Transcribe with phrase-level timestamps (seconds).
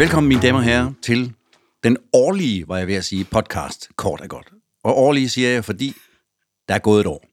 [0.00, 1.32] Velkommen, mine damer og herrer, til
[1.84, 4.48] den årlige, var jeg ved at sige, podcast, kort og godt.
[4.84, 5.94] Og årlige siger jeg, fordi
[6.68, 7.24] der er gået et år.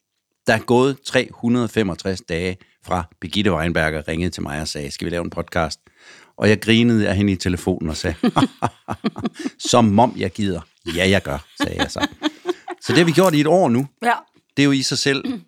[0.48, 5.10] Der er gået 365 dage fra Birgitte Weinberger ringede til mig og sagde, skal vi
[5.10, 5.80] lave en podcast?
[6.38, 8.16] Og jeg grinede af hende i telefonen og sagde,
[9.72, 10.62] som om jeg gider.
[10.96, 12.08] Ja, jeg gør, sagde jeg så.
[12.82, 13.88] Så det har vi gjort i et år nu.
[14.04, 14.14] Ja.
[14.58, 15.42] Det er jo i sig selv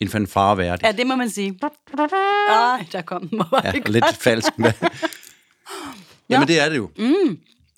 [0.00, 0.84] en fanfare værdig.
[0.84, 1.58] ja, det må man sige.
[1.98, 3.42] Ej, der kom den.
[3.64, 4.52] Ja, og lidt falsk.
[6.34, 6.90] Jamen, det er det jo.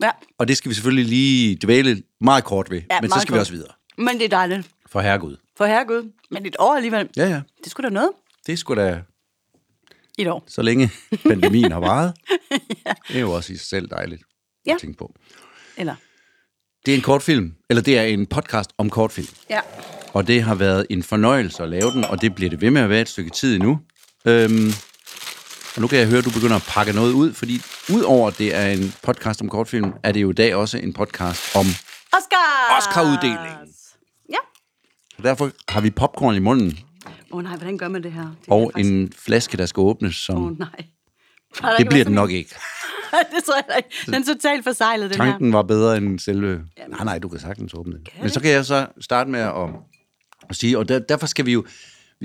[0.03, 0.11] Ja.
[0.39, 2.83] Og det skal vi selvfølgelig lige dvæle meget kort ved.
[2.91, 3.41] Ja, men så skal vi kort.
[3.41, 3.73] også videre.
[3.99, 4.71] Men det er dejligt.
[4.87, 5.37] For herregud.
[5.57, 6.13] For herregud.
[6.31, 7.09] Men et år alligevel.
[7.17, 7.41] Ja, ja.
[7.65, 8.11] Det skulle da noget.
[8.47, 9.03] Det sgu da,
[10.19, 10.45] Et år.
[10.47, 10.91] så længe
[11.29, 12.13] pandemien har varet.
[12.87, 12.93] ja.
[13.09, 14.23] Det er jo også i sig selv dejligt
[14.67, 14.75] Ja.
[14.75, 15.15] at tænke på.
[15.77, 15.95] Eller?
[16.87, 19.29] Det er en kortfilm, eller det er en podcast om kortfilm.
[19.51, 19.61] Ja.
[20.13, 22.83] Og det har været en fornøjelse at lave den, og det bliver det ved med
[22.83, 23.79] at være et stykke tid endnu.
[24.25, 24.71] Øhm,
[25.77, 27.61] og nu kan jeg høre, at du begynder at pakke noget ud, fordi
[27.93, 31.57] udover det er en podcast om kortfilm, er det jo i dag også en podcast
[31.57, 31.67] om...
[32.13, 32.77] Oscar!
[32.79, 33.75] Oscar-uddelingen.
[34.31, 34.39] Ja.
[35.19, 36.79] Og derfor har vi popcorn i munden,
[37.31, 38.23] Åh oh, nej, hvordan gør man det her?
[38.23, 40.37] Det og faktisk- en flaske, der skal åbnes, som...
[40.37, 40.85] Åh oh, nej.
[41.61, 42.51] Har der Det bliver den nok ikke.
[43.35, 43.89] det tror jeg ikke.
[44.07, 45.31] Den er totalt forsejlet, den her.
[45.31, 46.63] Tanken var bedre end selve...
[46.89, 48.07] Nej, nej, du kan sagtens åbne den.
[48.21, 49.69] Men så kan jeg så starte med at,
[50.51, 51.65] at sige, og der, derfor skal vi jo...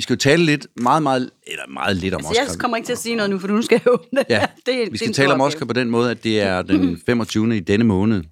[0.01, 2.43] Vi skal jo tale lidt, meget, meget, eller meget lidt om Så Oscar.
[2.43, 4.23] jeg kommer ikke til at sige noget nu, for nu skal jeg åbne.
[4.29, 5.41] Ja, det, er vi skal tale om.
[5.41, 7.57] Oscar på den måde, at det er den 25.
[7.57, 8.23] i denne måned,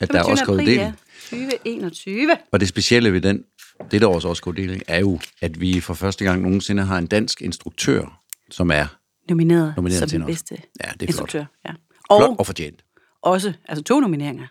[0.00, 0.32] at der er 25.
[0.32, 0.82] Oscar-uddeling.
[0.82, 1.50] april, ja.
[1.50, 2.30] 2021.
[2.52, 3.44] Og det specielle ved den,
[3.90, 8.20] dette års Oscar-uddeling, er jo, at vi for første gang nogensinde har en dansk instruktør,
[8.50, 8.86] som er
[9.28, 11.08] Nomineret, Nomineret som til en den bedste Ja, det er flot.
[11.08, 11.44] instruktør.
[11.66, 11.70] Ja.
[11.70, 12.84] flot Og og fortjent.
[13.22, 14.46] også altså to nomineringer.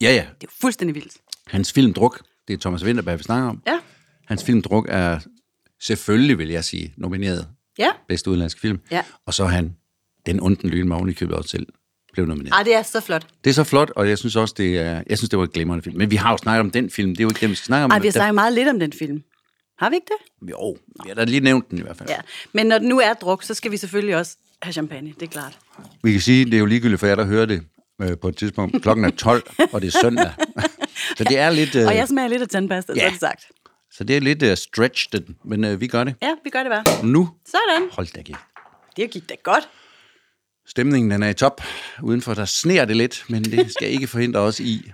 [0.00, 0.14] Ja, ja.
[0.14, 1.12] Det er jo fuldstændig vildt.
[1.46, 3.62] Hans film Druk, det er Thomas Winterberg, vi snakker om.
[3.66, 3.78] Ja.
[4.28, 5.18] Hans film Druk er
[5.86, 7.46] selvfølgelig, vil jeg sige, nomineret
[7.78, 7.88] Ja.
[8.08, 8.80] bedste udenlandske film.
[8.90, 9.02] Ja.
[9.26, 9.76] Og så han,
[10.26, 11.66] den onden lyn med ovenikøbet også selv,
[12.12, 12.52] blev nomineret.
[12.54, 13.26] Ej, det er så flot.
[13.44, 15.52] Det er så flot, og jeg synes også, det er, jeg synes, det var et
[15.52, 15.96] glimrende film.
[15.98, 17.66] Men vi har jo snakket om den film, det er jo ikke det, vi skal
[17.66, 17.90] snakke om.
[17.90, 19.22] Ej, vi har Der- snakket meget lidt om den film.
[19.78, 20.06] Har vi ikke
[20.42, 20.50] det?
[20.50, 22.08] Jo, vi har da lige nævnt den i hvert fald.
[22.08, 22.16] Ja.
[22.52, 25.12] Men når den nu er druk, så skal vi selvfølgelig også have champagne.
[25.20, 25.58] Det er klart.
[26.02, 27.62] Vi kan sige, det er jo ligegyldigt for jer, der hører det
[28.02, 28.82] øh, på et tidspunkt.
[28.82, 29.42] Klokken er 12,
[29.72, 30.30] og det er søndag.
[31.18, 33.06] så det er lidt, øh, Og jeg smager lidt af tandpasta, så ja.
[33.06, 33.44] er det sagt.
[33.96, 36.14] Så det er lidt uh, stretched, men øh, vi gør det.
[36.22, 37.06] Ja, vi gør det bare.
[37.06, 37.88] Nu, Sådan.
[37.92, 38.36] hold da ikke.
[38.96, 39.68] Det gik da godt.
[40.66, 41.60] Stemningen den er i top.
[42.02, 44.92] Udenfor der sner det lidt, men det skal ikke forhindre os i.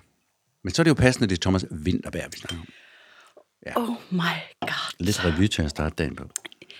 [0.64, 2.66] Men så er det jo passende, det er Thomas Winterberg, vi snakker om.
[3.76, 4.94] Oh my god.
[4.98, 6.24] Lidt revy til at starte dagen på.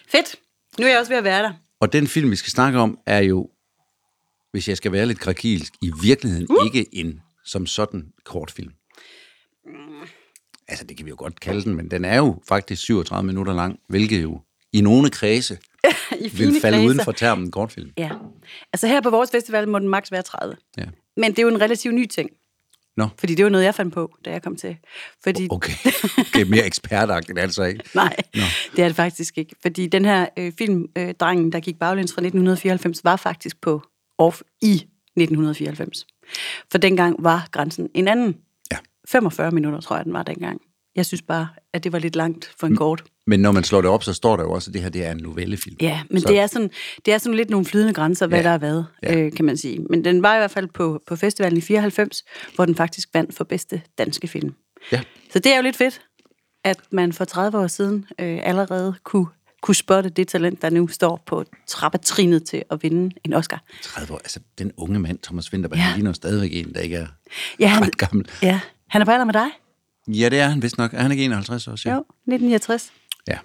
[0.09, 0.37] Fedt.
[0.79, 1.53] Nu er jeg også ved at være der.
[1.81, 3.51] Og den film, vi skal snakke om, er jo,
[4.53, 6.67] hvis jeg skal være lidt krakilsk, i virkeligheden uh.
[6.67, 8.73] ikke en som sådan kortfilm.
[10.71, 13.55] Altså, det kan vi jo godt kalde den, men den er jo faktisk 37 minutter
[13.55, 14.41] lang, hvilket jo
[14.73, 15.59] i nogle kredse
[16.21, 16.89] I fine vil falde kredser.
[16.89, 17.91] uden for termen kortfilm.
[17.99, 18.11] Ja.
[18.73, 20.57] Altså her på vores festival må den maks være 30.
[20.79, 20.85] Ja.
[21.17, 22.31] Men det er jo en relativt ny ting.
[22.97, 24.77] Nå, Fordi det var noget, jeg fandt på, da jeg kom til.
[25.25, 25.73] Fordi, okay.
[26.35, 27.85] Det er mere ekspertagtigt, altså ikke.
[27.95, 28.43] Nej, Nå.
[28.77, 29.57] det er det faktisk ikke.
[29.63, 33.83] Fordi den her øh, film, øh, Drengen, der gik baglæns fra 1994, var faktisk på
[34.19, 36.07] off i 1994.
[36.71, 38.37] For dengang var grænsen en anden.
[39.15, 39.19] Ja.
[39.19, 40.61] 45 minutter, tror jeg, den var dengang.
[40.97, 43.03] Jeg synes bare, at det var lidt langt for en kort.
[43.27, 45.07] Men når man slår det op, så står der jo også, at det her det
[45.07, 45.77] er en novellefilm.
[45.81, 46.71] Ja, men Så- det er, sådan,
[47.07, 48.43] det er sådan lidt nogle flydende grænser, hvad Ja.
[48.45, 49.17] der har været, Ja.
[49.19, 49.79] øh, kan man sige.
[49.91, 53.35] Men den var i hvert fald på, på festivalen i 94, hvor den faktisk vandt
[53.37, 54.55] for bedste danske film.
[54.93, 55.01] Ja.
[55.33, 56.01] Så det er jo lidt fedt,
[56.65, 59.27] at man for 30 år siden øh, allerede kunne,
[59.63, 63.63] kunne spotte det talent, der nu står på trappetrinet til at vinde en Oscar.
[63.83, 65.83] 30 år, altså den unge mand, Thomas Winterberg, Ja.
[65.83, 67.07] han ligner stadigvæk en, der ikke er
[67.61, 68.27] Ja, han, ret gammel.
[68.43, 68.61] ja,
[68.91, 69.47] han er på alder med dig.
[70.09, 70.95] Ja, det er han vist nok.
[70.95, 71.71] Er han ikke 51 år?
[71.71, 72.93] Jo, 1969.
[73.29, 73.39] Ja.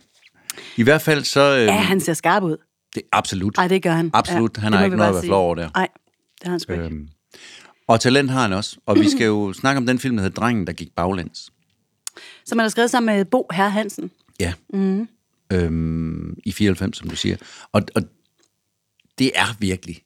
[0.78, 1.58] I hvert fald så...
[1.58, 2.58] Øh, Ja, han ser skarp ud.
[2.96, 3.58] det, absolut.
[3.58, 4.12] Nej, det gør han.
[4.14, 4.58] Absolut.
[4.58, 5.70] Han det har ikke noget at være flov over der.
[5.76, 5.88] Nej,
[6.40, 6.86] det har han sgu ikke.
[6.86, 7.08] Øhm,
[7.88, 8.78] og talent har han også.
[8.86, 11.52] Og vi skal jo snakke om den film, der hedder Drengen, der gik baglæns.
[12.46, 14.12] Som han har skrevet sammen med Bo Herre Hansen.
[14.40, 14.54] Ja.
[14.74, 15.08] Mm.
[15.54, 17.38] Øhm, I 94, som du siger.
[17.72, 18.02] Og, og
[19.20, 20.02] det er virkelig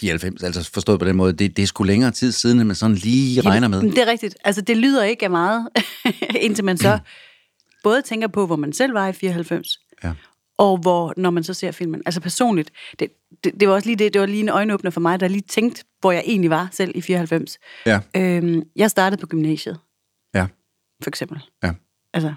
[0.00, 1.32] 94, altså forstået på den måde.
[1.32, 3.78] Det, det er sgu længere tid siden, end man sådan lige regner med.
[3.78, 4.36] Jamen, Det er rigtigt.
[4.44, 5.68] Altså, det lyder ikke af meget,
[6.46, 6.98] indtil man så
[7.84, 10.12] både tænker på, hvor man selv var i 94, Ja.
[10.58, 12.02] og hvor, når man så ser filmen.
[12.06, 13.08] Altså personligt, det,
[13.44, 15.42] det, det var også lige det, det var lige en øjenåbner for mig, der lige
[15.48, 17.58] tænkte, hvor jeg egentlig var selv i 94.
[17.86, 18.00] Ja.
[18.16, 19.78] Øhm, jeg startede på gymnasiet,
[20.34, 20.46] Ja.
[21.02, 21.40] for eksempel.
[21.64, 21.72] Ja.
[22.14, 22.34] Altså,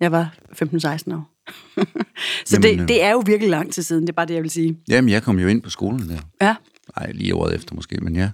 [0.00, 1.32] jeg var 15-16 år.
[2.46, 2.88] så Jamen, det, øh.
[2.88, 4.78] det er jo virkelig lang tid siden, det er bare det, jeg vil sige.
[4.88, 6.18] Jamen, jeg kom jo ind på skolen der.
[6.40, 6.54] Ja.
[6.98, 8.30] Nej, lige året efter måske, men ja.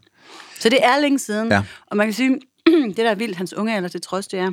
[0.61, 1.49] Så det er længe siden.
[1.49, 1.63] Ja.
[1.87, 2.39] Og man kan sige,
[2.89, 4.53] det der er vildt, hans unge alder til trods, det er,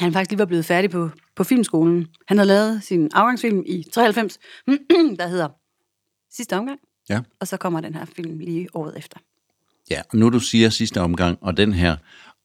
[0.00, 2.06] han faktisk lige var blevet færdig på, på filmskolen.
[2.28, 4.38] Han havde lavet sin afgangsfilm i 93,
[5.18, 5.48] der hedder
[6.32, 6.78] Sidste omgang.
[7.08, 7.20] Ja.
[7.40, 9.18] Og så kommer den her film lige året efter.
[9.90, 11.96] Ja, og nu du siger sidste omgang, og den her,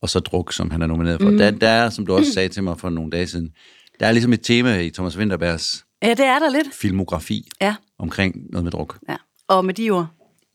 [0.01, 1.29] og så druk, som han er nomineret for.
[1.29, 1.37] Mm.
[1.37, 3.53] Der, der er, som du også sagde til mig for nogle dage siden,
[3.99, 6.73] der er ligesom et tema i Thomas Winterbergs Ja, det er der lidt.
[6.73, 8.99] filmografi Ja, omkring noget med druk.
[9.09, 9.15] ja.
[9.47, 10.07] Og med de ord,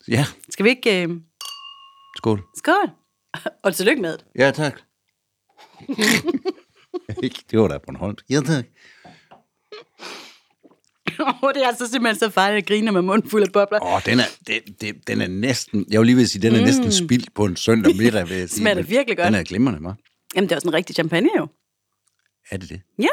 [0.08, 1.02] Ja, skal vi ikke...
[1.02, 1.08] Øh...
[2.16, 2.42] skål.
[2.56, 2.90] Skål!
[3.64, 4.24] Og tillykke med det.
[4.38, 4.80] Ja, tak.
[7.50, 8.16] det var da Bornholm.
[8.30, 8.64] Ja, tak.
[11.42, 13.78] Åh, det er altså simpelthen så farligt at grine med munden fuld af bobler.
[13.82, 16.58] Åh, den er, det, det, den er næsten, jeg vil lige vil sige, den er
[16.58, 16.64] mm.
[16.64, 18.60] næsten spildt på en søndag middag, vil jeg sige.
[18.60, 19.26] Smager det virkelig godt.
[19.26, 20.30] Den er glimrende, hva'?
[20.34, 21.48] Jamen, det er også en rigtig champagne jo.
[22.50, 22.80] Er det det?
[22.98, 23.08] Ja,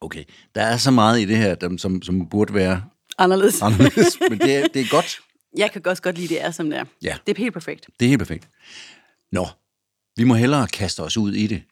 [0.00, 0.24] Okay.
[0.54, 2.82] Der er så meget i det her, dem, som, som burde være
[3.18, 3.62] anderledes.
[3.62, 5.20] anderledes, men det er, det er godt.
[5.58, 6.84] Jeg kan også godt lide, det er, som det er.
[7.02, 7.16] Ja.
[7.26, 7.86] Det er helt perfekt.
[8.00, 8.48] Det er helt perfekt.
[9.32, 9.46] Nå,
[10.16, 11.62] vi må hellere kaste os ud i det.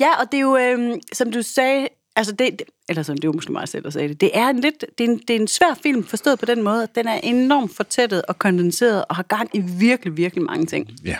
[0.00, 3.32] Ja, og det er jo, øh, som du sagde, altså det, eller som det var
[3.32, 5.40] måske mig selv, der sagde det, det er en lidt, det er en, det er
[5.40, 9.16] en svær film, forstået på den måde, at den er enormt fortættet og kondenseret, og
[9.16, 10.90] har gang i virkelig, virkelig mange ting.
[11.04, 11.16] Ja.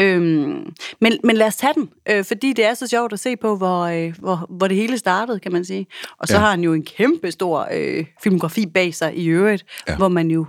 [0.00, 3.36] Øhm, men, men lad os tage den, øh, fordi det er så sjovt at se
[3.36, 5.86] på, hvor, øh, hvor, hvor det hele startede, kan man sige.
[6.18, 6.40] Og så Ja.
[6.40, 9.96] har han jo en kæmpe stor øh, filmografi bag sig i øvrigt, Ja.
[9.96, 10.46] hvor man jo,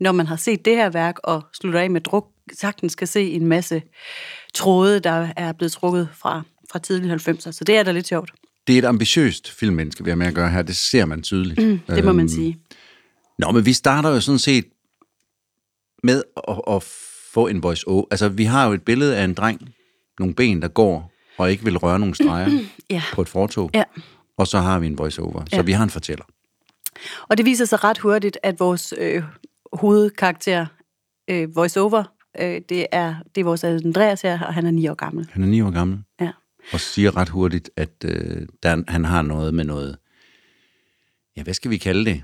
[0.00, 3.30] når man har set det her værk og slutter af med druk, sagtens skal se
[3.30, 3.82] en masse
[4.54, 6.42] tråde, der er blevet trukket fra,
[6.72, 7.50] fra tidlige 90'er.
[7.52, 8.30] Så det er da lidt sjovt.
[8.66, 10.62] Det er et ambitiøst filmmenneske, vi har med at gøre her.
[10.62, 11.62] Det ser man tydeligt.
[11.66, 12.58] Mm, Det må man sige.
[13.38, 14.64] Nå, men vi starter jo sådan set
[16.02, 16.82] med at, at
[17.32, 18.04] få en voice over.
[18.10, 19.74] Altså, vi har jo et billede af en dreng,
[20.18, 22.48] nogle ben, der går og ikke vil røre nogle streger
[22.90, 23.02] Ja.
[23.12, 23.70] på et fortog.
[23.74, 23.82] Ja.
[24.38, 25.40] Og så har vi en voice over.
[25.50, 25.62] Så Ja.
[25.62, 26.24] vi har en fortæller.
[27.28, 29.22] Og det viser sig ret hurtigt, at vores øh,
[29.72, 30.66] hovedkarakter,
[31.30, 32.04] øh, voiceover,
[32.40, 35.28] øh, det, er, det er vores Andreas her, og han er ni år gammel.
[35.32, 35.98] Han er ni år gammel.
[36.20, 36.30] Ja.
[36.72, 39.96] Og siger ret hurtigt, at øh, der, han har noget med noget...
[41.36, 42.22] Ja, hvad skal vi kalde det?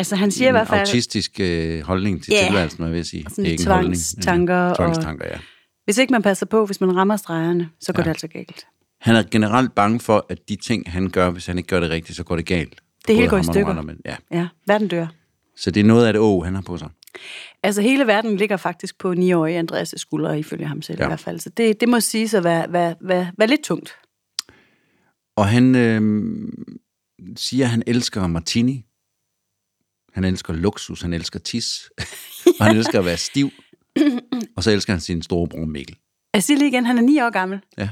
[0.00, 2.44] Altså han siger i en hvert fald, autistisk øh, holdning til Ja.
[2.46, 3.24] tilværelsen, hvad vil sige.
[3.28, 5.38] Sådan Ikke en tvangstanker og- Tvangstanker, ja.
[5.84, 8.04] hvis ikke man passer på, hvis man rammer stregerne, så går Ja.
[8.04, 8.66] det altså galt.
[9.00, 11.90] Han er generelt bange for, at de ting, han gør, hvis han ikke gør det
[11.90, 12.80] rigtigt, så går det galt.
[13.06, 13.66] Det hele går i og stykker.
[13.70, 14.16] Andre, men, ja.
[14.32, 15.06] Ja, verden dør.
[15.56, 16.88] Så det er noget af det å, han har på sig.
[17.62, 21.04] Altså hele verden ligger faktisk på 9-årige Andreas' skuldre, ifølge ham selv Ja.
[21.04, 21.08] ja.
[21.08, 21.40] i hvert fald.
[21.40, 23.92] Så det, det må sige at være, være, være, være lidt tungt.
[25.36, 26.02] Og han øh,
[27.36, 28.84] siger, at han elsker martini.
[30.12, 31.90] Han elsker luksus, han elsker tis.
[32.60, 33.50] og han elsker at være stiv.
[34.56, 35.96] og så elsker han sin storebror Mikkel.
[36.34, 37.60] Jeg siger lige igen, han er 9 år gammel.
[37.78, 37.88] Ja.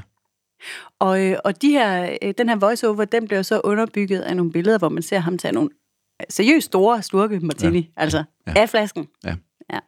[0.99, 4.51] Og, øh, og de her, øh, den her voiceover, den bliver så underbygget af nogle
[4.51, 5.69] billeder, hvor man ser ham tage nogle
[6.29, 8.01] seriøst store slurke martini, ja.
[8.01, 8.53] altså Ja.
[8.55, 9.07] af flasken.
[9.23, 9.35] Ja.
[9.73, 9.79] ja.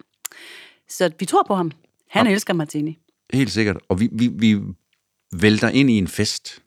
[0.90, 1.72] Så vi tror på ham.
[2.10, 2.32] Han ja.
[2.32, 2.98] elsker martini.
[3.34, 3.78] Helt sikkert.
[3.90, 4.60] Og vi, vi, vi
[5.34, 6.60] vælter ind i en fest.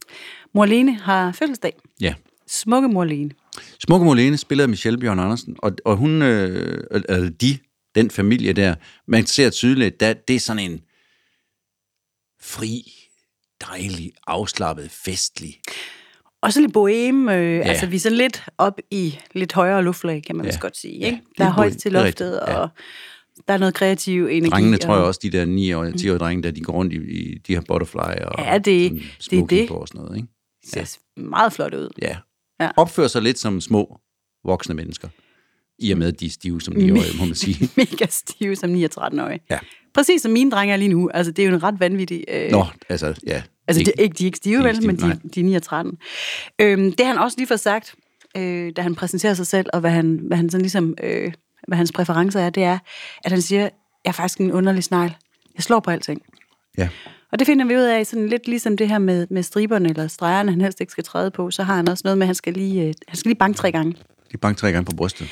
[0.55, 1.77] Mor Lene har fødselsdag.
[2.01, 2.15] Ja.
[2.47, 3.31] Smukke Mor Lene.
[3.85, 7.59] Smukke Molene spillede af Michelle Bjørn Andersen, og, og hun, øh, eller de,
[7.95, 8.75] den familie der,
[9.09, 10.81] man ser tydeligt, at det er sådan en
[12.41, 12.83] fri,
[13.71, 15.61] dejlig, afslappet, festlig.
[16.43, 17.61] Og så lidt boheme, øh, ja.
[17.63, 20.49] altså vi er sådan lidt op i lidt højere luftlag, kan man Ja.
[20.49, 20.53] ja.
[20.53, 20.99] vist godt sige.
[20.99, 21.17] Ja, Ikke?
[21.19, 22.55] lidt Der er højt til det loftet, ja.
[22.57, 22.69] og
[23.49, 24.51] der er noget kreativ energi.
[24.51, 26.97] Drengene tror jeg og, også, de der 9-årige, 10-årige drenge, der de går rundt i,
[26.97, 29.69] i de her butterfly og Ja, det- sådan det er det.
[29.69, 30.17] på og sådan noget.
[30.17, 30.29] Ikke?
[30.67, 31.89] ser meget flot ud.
[32.03, 32.17] Ja.
[32.61, 32.71] Ja.
[32.77, 34.01] Opfører sig lidt som små
[34.45, 35.09] voksne mennesker.
[35.79, 37.71] I og med, at de er stive som 9-årige, må man sige.
[37.77, 39.41] Mega stive som 9 og 13-årige.
[39.51, 39.59] Ja.
[39.95, 41.11] Præcis som mine drenge er lige nu.
[41.15, 42.25] Altså, det er jo en ret vanvittig...
[42.29, 43.43] Øh, Nå, altså, ja.
[43.69, 45.17] Altså, de, ikke, de er ikke stive, ikke vel, stive, men nej.
[45.23, 45.99] de, de er 9 og 13.
[46.61, 47.95] Øhm, det han også lige får sagt,
[48.37, 51.33] øh, da han præsenterer sig selv, og hvad, han, hvad, han sådan ligesom, øh,
[51.69, 52.79] hvad hans præferencer er, det er,
[53.25, 53.71] at han siger, jeg
[54.05, 55.17] er faktisk en underlig snegl.
[55.55, 56.23] Jeg slår på alting.
[56.79, 56.89] Ja.
[57.35, 60.09] Og det finder vi ud af, sådan lidt ligesom det her med, med striberne eller
[60.09, 62.35] stregerne, han helst ikke skal træde på, så har han også noget med, at han
[62.35, 63.97] skal lige, øh, han skal lige banke tre gange.
[64.33, 65.29] De banker tre gange på brystet.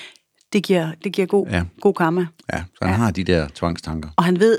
[0.53, 1.65] Det giver, det giver god, Ja.
[1.81, 2.27] god karma.
[2.53, 2.97] Ja, så han ja.
[2.97, 4.09] har de der tvangstanker.
[4.17, 4.59] Og han ved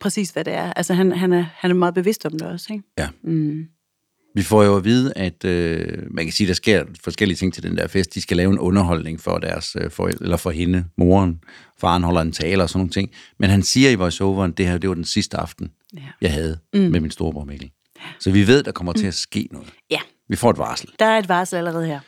[0.00, 0.72] præcis, hvad det er.
[0.72, 2.84] Altså, han, han, er, han er meget bevidst om det også, ikke?
[2.98, 3.08] Ja.
[3.24, 3.64] Mm.
[4.34, 7.62] Vi får jo at vide, at øh, man kan sige, der sker forskellige ting til
[7.62, 8.14] den der fest.
[8.14, 11.40] De skal lave en underholdning for deres øh, forældre, eller for hende, moren.
[11.80, 13.10] Faren holder en tale og sådan nogle ting.
[13.38, 16.10] Men han siger i voiceoveren, det her det var den sidste aften, Ja.
[16.20, 16.80] jeg havde mm.
[16.80, 17.70] med min storebror Mikkel.
[18.20, 19.72] Så vi ved, der kommer til at ske noget.
[19.90, 20.00] Ja.
[20.28, 20.90] Vi får et varsel.
[20.98, 22.00] Der er et varsel allerede her.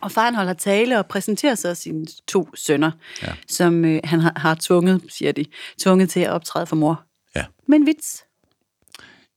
[0.00, 2.90] Og faren holder tale og præsenterer så sine to sønner,
[3.22, 3.32] Ja.
[3.48, 5.44] som øh, han har, har tvunget, siger de,
[5.82, 7.02] tvunget til at optræde for mor.
[7.36, 7.44] Ja.
[7.68, 8.23] Men en vits.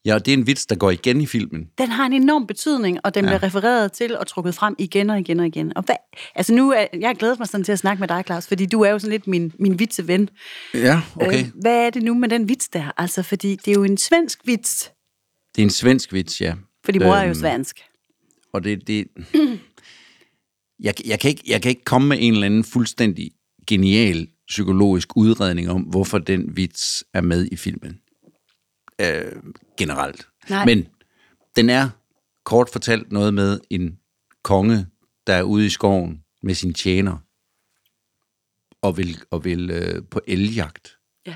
[0.08, 1.66] Ja, og det er en vits, der går igen i filmen.
[1.78, 3.30] Den har en enorm betydning, og den Ja.
[3.30, 5.78] bliver refereret til og trukket frem igen og igen og igen.
[5.78, 5.96] Og hvad,
[6.36, 8.66] altså nu er, jeg har glædet mig sådan til at snakke med dig, Claus, fordi
[8.66, 10.30] du er jo sådan lidt min, min vitseven.
[10.74, 11.40] Ja, okay.
[11.44, 12.92] Øh, hvad er det nu med den vits der?
[12.98, 14.92] Altså, fordi det er jo en svensk vits,
[15.56, 16.54] Det er en svensk vits, ja.
[16.86, 17.80] fordi mor er jo Øhm, svensk.
[18.54, 18.88] Og det...
[18.88, 19.08] det
[20.80, 23.32] jeg, jeg, kan ikke, jeg kan ikke komme med en eller anden fuldstændig
[23.68, 27.98] genial psykologisk udredning om, hvorfor den vits er med i filmen.
[29.02, 29.32] Øh,
[29.78, 30.28] generelt.
[30.50, 30.66] Nej.
[30.66, 30.88] Men
[31.56, 31.90] den er
[32.44, 34.00] kort fortalt noget med en
[34.44, 34.88] konge,
[35.28, 37.18] der er ude i skoven med sin tjener
[38.82, 40.98] og vil, og vil øh, på elgjagt.
[41.26, 41.36] Ja.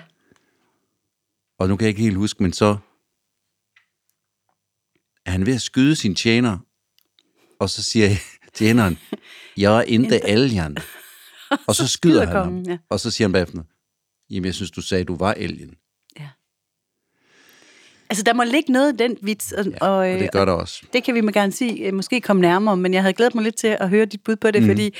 [1.58, 2.77] Og nu kan jeg ikke helt huske, men så
[5.25, 6.58] er han ved at skyde sin tjener,
[7.60, 8.10] og så siger
[8.58, 8.98] tjeneren,
[9.58, 10.77] jeg er inte elgen.
[11.68, 12.77] Og så skyder han ham, ja.
[12.89, 13.63] og så siger han bagefter,
[14.30, 15.75] jamen jeg synes, du sagde, du var elgen.
[18.12, 20.46] Altså, der må ligge noget i den vits, og, Ja, og, og øh, det gør
[20.46, 20.84] der også.
[20.94, 23.56] det kan vi med garanti øh, måske komme nærmere, men jeg havde glædet mig lidt
[23.56, 24.68] til at høre dit bud på det, mm.
[24.70, 24.96] fordi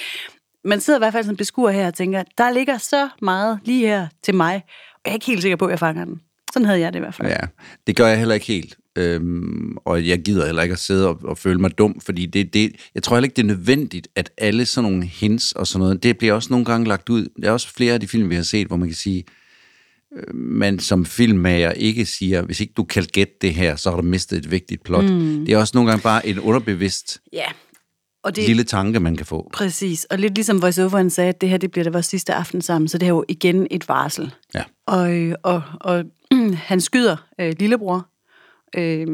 [0.66, 3.88] man sidder i hvert fald som beskuer her og tænker, der ligger så meget lige
[3.88, 4.56] her til mig,
[4.94, 6.22] og jeg er ikke helt sikker på, at jeg fanger den.
[6.54, 7.28] Sådan havde jeg det i hvert fald.
[7.28, 7.38] Ja,
[7.88, 8.78] det gør jeg heller ikke helt.
[8.96, 12.54] Øhm, og jeg gider heller ikke at sidde og, og føle mig dum, fordi det,
[12.54, 15.80] det, jeg tror heller ikke, det er nødvendigt, at alle sådan nogle hints og sådan
[15.80, 17.28] noget, det bliver også nogle gange lagt ud.
[17.42, 19.41] Der er også flere af de film, vi har set, hvor man kan sige, øh,
[20.34, 24.04] man som filmmager ikke siger, hvis ikke du kan gætte det her, så har du
[24.04, 25.04] mistet et vigtigt plot.
[25.04, 25.46] Mm.
[25.46, 27.44] Det er også nogle gange bare en underbevidst Ja.
[28.24, 29.50] Og det, lille tanke, man kan få.
[29.54, 32.62] Præcis, og lidt ligesom voiceoveren sagde, at det her det bliver det vores sidste aften
[32.62, 34.34] sammen, så det er jo igen et varsel.
[34.56, 34.64] Ja.
[34.88, 35.10] Og,
[35.44, 36.04] og, og
[36.70, 38.08] han skyder øh, lillebror,
[38.78, 39.08] øh,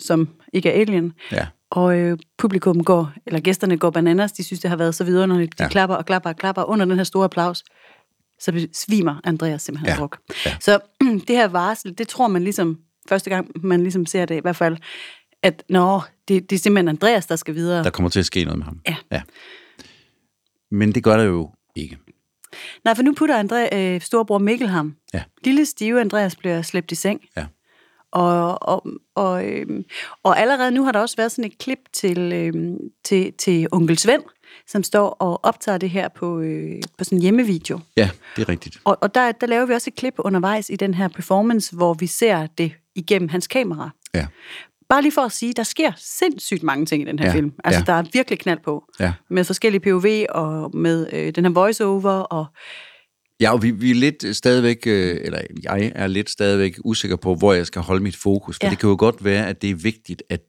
[0.00, 1.46] som ikke er alien, Ja.
[1.70, 5.58] og øh, publikum går, eller gæsterne går bananas, de synes, det har været så vidunderligt.
[5.58, 5.68] De Ja.
[5.68, 7.62] klapper og klapper og klapper under den her store applaus.
[8.40, 9.96] Så svimer Andreas simpelthen Ja.
[9.96, 10.18] druk.
[10.46, 10.56] Ja.
[10.60, 10.78] Så
[11.28, 12.78] det her varsel, det tror man ligesom,
[13.08, 14.76] første gang man ligesom ser det i hvert fald,
[15.42, 17.84] at nå, det, det er simpelthen Andreas, der skal videre.
[17.84, 18.80] Der kommer til at ske noget med ham.
[18.88, 18.96] Ja.
[19.12, 19.22] ja.
[20.70, 21.98] Men det gør der jo ikke.
[22.84, 24.96] Nej, for nu putter André, øh, storebror Mikkel ham.
[25.14, 25.22] Ja.
[25.44, 27.20] Lille stive Andreas bliver slæbt i seng.
[27.36, 27.46] Ja.
[28.12, 29.84] Og, og, og, øhm,
[30.22, 33.98] og allerede nu har der også været sådan et klip til, øhm, til, til onkel
[33.98, 34.22] Svend,
[34.72, 37.80] som står og optager det her på, øh, på sådan en hjemmevideo.
[37.96, 38.78] Ja, det er rigtigt.
[38.84, 41.94] Og, og der, der laver vi også et klip undervejs i den her performance, hvor
[41.94, 43.90] vi ser det igennem hans kamera.
[44.14, 44.26] Ja.
[44.88, 47.52] Bare lige for at sige, der sker sindssygt mange ting i den her Ja, film.
[47.64, 47.84] Altså, ja.
[47.92, 48.84] der er virkelig knald på.
[49.00, 49.12] Ja.
[49.30, 52.46] Med forskellige POV og med øh, den her voiceover og
[53.40, 57.34] Ja, og vi, vi er lidt stadigvæk, øh, eller jeg er lidt stadigvæk usikker på,
[57.34, 58.56] hvor jeg skal holde mit fokus.
[58.56, 58.66] For Ja.
[58.66, 58.70] ja.
[58.70, 60.40] det kan jo godt være, at det er vigtigt, at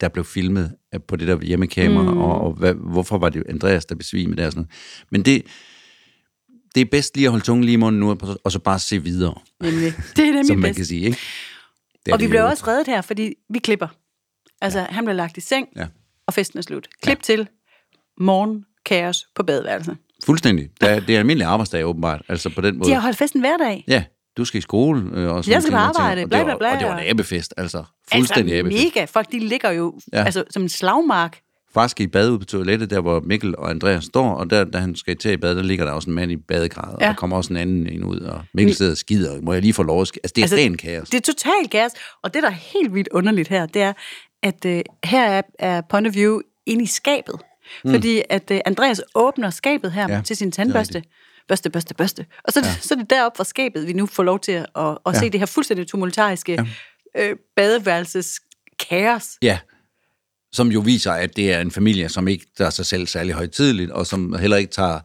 [0.00, 2.18] der blev filmet øh, på det der hjemmekamera, mm.
[2.20, 5.06] og, og hvad, hvorfor var det Andreas, der besvimede der og sådan noget.
[5.10, 5.42] Men det,
[6.74, 9.02] det er bedst lige at holde tungen lige i munden nu, og så bare se
[9.02, 9.92] videre, nemlig.
[10.16, 10.76] Det er nemlig som man bedst.
[10.76, 11.04] kan sige.
[11.04, 11.18] Ikke?
[12.06, 12.46] Det Og vi det jo.
[12.46, 13.88] også reddet her, fordi vi klipper.
[14.60, 14.86] Altså, ja.
[14.90, 15.86] han bliver lagt i seng, Ja.
[16.26, 16.88] og festen er slut.
[17.02, 17.22] Klip ja.
[17.22, 17.48] til
[18.20, 19.96] morgen, kaos på badeværelset.
[20.24, 20.68] Fuldstændig.
[20.80, 22.22] Det er, det er almindelig arbejdsdag, åbenbart.
[22.28, 22.88] Altså på den måde.
[22.88, 23.84] De har holdt festen hver dag.
[23.88, 24.04] Ja,
[24.36, 25.10] du skal i skole.
[25.14, 26.74] Øh, og sådan Jeg skal på arbejde, bla, det bla, var- bla.
[26.74, 27.84] Og det var en abefest, altså.
[28.14, 28.94] Fuldstændig altså, abefest.
[28.94, 29.04] mega.
[29.04, 30.24] Folk, de ligger jo Ja.
[30.24, 31.38] altså, som en slagmark.
[31.74, 34.64] Far skal i bad ude på toilettet, der hvor Mikkel og Andreas står, og der,
[34.64, 36.94] da han skal til i bad, der ligger der også en mand i badegradet, ja.
[36.94, 39.40] Og der kommer også en anden en ud, og Mikkel sidder og skider.
[39.40, 41.10] Må jeg lige få lov at sk- Altså, det er altså, Altså, ren kaos.
[41.10, 41.92] Det er totalt gas.
[42.22, 43.92] Og det, der er helt vildt underligt her, det er,
[44.42, 47.34] at øh, her er, er point of view inde i skabet.
[47.84, 47.90] Mm.
[47.90, 51.02] Fordi at øh, Andreas åbner skabet her Ja, til sin tandbørste.
[51.50, 52.26] Børste, børste, børste.
[52.44, 52.74] Og så, ja.
[52.80, 55.18] så er det deroppe fra skabet, vi nu får lov til at, at, at Ja.
[55.18, 56.52] se det her fuldstændig tumultariske
[57.14, 57.28] ja.
[57.30, 58.40] øh, badeværelses
[58.88, 59.24] kaos.
[59.42, 59.58] Ja,
[60.52, 63.90] som jo viser, at det er en familie, som ikke tager sig selv særlig højtidligt,
[63.90, 65.00] og som heller ikke tager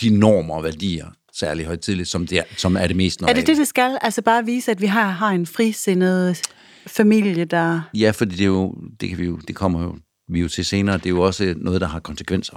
[0.00, 3.40] de normer og værdier særlig højtidligt, som, det er, som er det mest Er normale.
[3.40, 3.98] det det, det skal?
[4.02, 6.42] Altså bare vise, at vi har, har en frisindet
[6.86, 7.80] familie, der...
[7.94, 9.96] Ja, fordi det, er jo, det, kan vi jo, det kommer jo,
[10.28, 10.98] vi jo til senere.
[10.98, 12.56] Det er jo også noget, der har konsekvenser.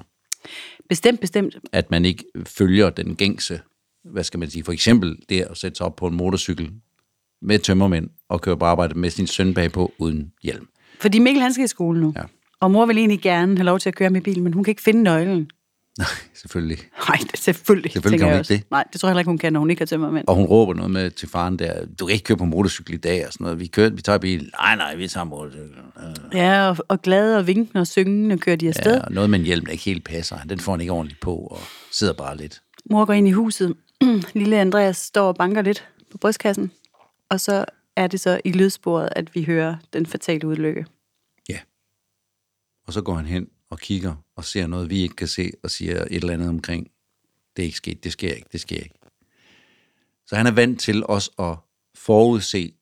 [0.89, 1.57] Bestemt, bestemt.
[1.71, 3.61] at man ikke følger den gængse,
[4.03, 6.71] hvad skal man sige, for eksempel det at sætte sig op på en motorcykel
[7.41, 10.67] med tømmermænd og køre på arbejde med sin søn bagpå uden hjelm.
[10.99, 12.13] Fordi Mikkel, han skal i skole nu.
[12.15, 12.23] Ja.
[12.59, 14.71] Og mor vil egentlig gerne have lov til at køre med bilen, men hun kan
[14.71, 15.49] ikke finde nøglen.
[15.99, 16.77] Nej, selvfølgelig.
[17.09, 17.91] Nej, det er selvfølgelig.
[17.91, 18.63] Selvfølgelig kan hun ikke det.
[18.71, 20.27] Nej, det tror jeg heller ikke, hun kan, når hun ikke har tømmermænd.
[20.27, 22.97] Og hun råber noget med til faren der, du kan ikke køre på motorcykel i
[22.97, 23.59] dag og sådan noget.
[23.59, 24.51] Vi, kører, vi tager bil.
[24.59, 25.75] Nej, nej, vi tager motorcykel.
[26.33, 28.95] Ja, og, og glade og vinkende og syngende kører de afsted.
[28.95, 29.01] Ja.
[29.01, 30.37] og noget med en hjelm, der ikke helt passer.
[30.49, 31.59] Den får han ikke ordentligt på og
[31.91, 32.61] sidder bare lidt.
[32.89, 33.75] Mor går ind i huset.
[34.33, 36.71] Lille Andreas står og banker lidt på brystkassen.
[37.29, 37.65] Og så
[37.95, 40.85] er det så i lydsporet, at vi hører den fatale udlykke.
[41.49, 41.57] Ja.
[42.87, 45.71] Og så går han hen og kigger og ser noget, vi ikke kan se, og
[45.71, 46.91] siger et eller andet omkring,
[47.55, 48.95] det er ikke sket, det sker ikke, det sker ikke.
[50.27, 51.57] Så han er vant til også at
[51.95, 52.73] forudse,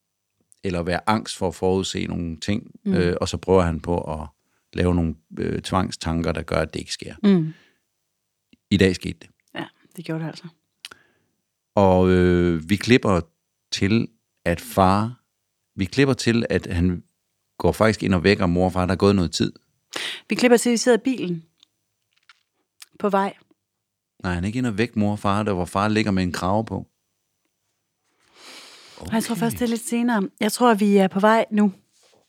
[0.63, 2.93] eller være angst for at forudse nogle ting, mm.
[2.93, 4.27] øh, og så prøver han på at
[4.73, 7.15] lave nogle øh, tvangstanker, der gør, at det ikke sker.
[7.23, 7.53] Mm.
[8.71, 9.29] I dag skete det.
[9.55, 9.65] Ja,
[9.95, 10.47] det gjorde det altså.
[11.75, 13.21] Og øh, vi klipper
[13.71, 14.07] til,
[14.45, 15.21] at far,
[15.75, 17.03] vi klipper til, at han
[17.57, 19.53] går faktisk ind og vækker mor og far, der er gået noget tid.
[20.29, 21.43] Vi klipper til, at vi sidder i bilen
[22.99, 23.33] på vej.
[24.23, 26.23] Nej, han er ikke inde og væk mor og far, der hvor far ligger med
[26.23, 26.87] en krave på.
[29.01, 29.13] Okay.
[29.13, 30.29] Jeg tror først, det er lidt senere.
[30.39, 31.73] Jeg tror, vi er på vej nu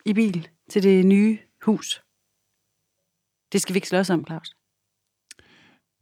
[0.07, 2.03] i bil til det nye hus.
[3.53, 4.57] Det skal vi ikke slås om, Claus.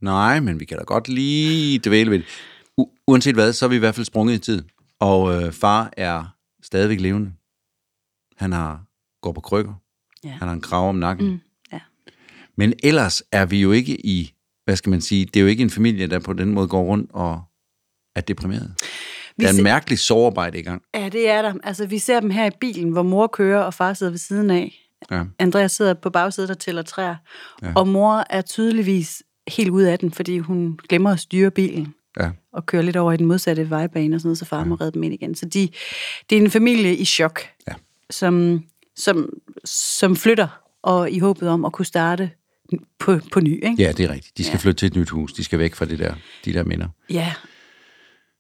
[0.01, 2.27] Nej, men vi kan da godt lige dvæle ved det.
[2.81, 4.65] U- uanset hvad, så er vi i hvert fald sprunget i tid.
[5.01, 7.33] Og øh, far er stadigvæk levende.
[8.37, 8.85] Han har
[9.21, 9.75] går på krykker.
[10.25, 10.29] Ja.
[10.31, 11.31] Han har en krav om nakken.
[11.31, 11.41] Mm.
[12.57, 14.33] Men ellers er vi jo ikke i,
[14.65, 16.83] hvad skal man sige, det er jo ikke en familie, der på den måde går
[16.83, 17.43] rundt og
[18.17, 18.75] er deprimeret.
[19.37, 20.83] Vi Der er en mærkelig sovearbejde i gang.
[20.95, 21.55] Ja, det er der.
[21.63, 24.51] Altså, vi ser dem her i bilen, hvor mor kører, og far sidder ved siden
[24.51, 24.75] af.
[25.11, 25.25] Ja.
[25.39, 27.17] Andreas sidder på bagsædet og tæller træer.
[27.63, 27.73] Ja.
[27.77, 32.31] Og mor er tydeligvis helt ude af den, fordi hun glemmer at styre bilen Ja.
[32.53, 34.93] og kører lidt over i den modsatte vejbane og sådan noget, så far må redde
[34.93, 35.35] dem ind igen.
[35.35, 35.69] Så de,
[36.31, 37.73] det er en familie i chok, Ja.
[38.11, 38.65] som,
[38.97, 39.31] som,
[39.65, 42.31] som flytter, og i håbet om at kunne starte
[42.99, 43.65] på, på ny.
[43.65, 43.75] Ikke?
[43.83, 44.39] ja, det er rigtigt.
[44.39, 44.59] De skal ja.
[44.59, 45.33] flytte til et nyt hus.
[45.33, 46.89] De skal væk fra det der, de der minder.
[47.11, 47.33] Ja.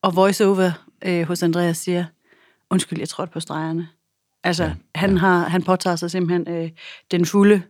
[0.02, 0.70] Og voiceover
[1.04, 2.04] øh, hos Andreas siger,
[2.70, 3.88] undskyld, jeg trådte på stregerne.
[4.44, 5.16] Altså, ja, han, ja.
[5.18, 6.70] Har, han påtager sig simpelthen øh,
[7.10, 7.62] den fulde,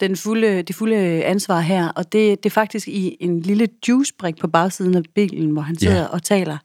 [0.00, 4.36] den fulde, det fulde ansvar her, og det, det er faktisk i en lille juicebrik
[4.36, 6.06] på bagsiden af bilen, hvor han sidder Ja.
[6.06, 6.58] og taler.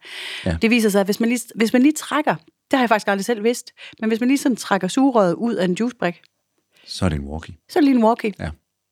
[0.46, 0.58] Ja.
[0.62, 2.36] Det viser sig, at hvis man, lige, hvis man lige trækker,
[2.72, 5.56] det har jeg faktisk aldrig selv vidst, men hvis man lige sådan trækker sugerøret ud
[5.56, 6.22] af en juicebrik,
[6.86, 7.56] Så er det en walkie.
[7.70, 8.34] så er det lige en walkie.
[8.40, 8.50] Ja.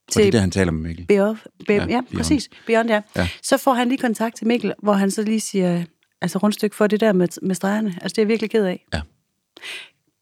[0.10, 1.06] Og Til- det er det, han taler med Mikkel.
[1.06, 1.38] Beyond,
[1.68, 2.50] be, ja, Ja, præcis.
[2.68, 3.02] Beyond, ja.
[3.16, 3.30] Ja.
[3.44, 5.84] Så får han lige kontakt til Mikkel, hvor han så lige siger,
[6.22, 7.90] altså rundstykke for det der med, med stregerne.
[8.02, 8.86] Altså, det er jeg virkelig ked af.
[8.94, 9.02] Ja.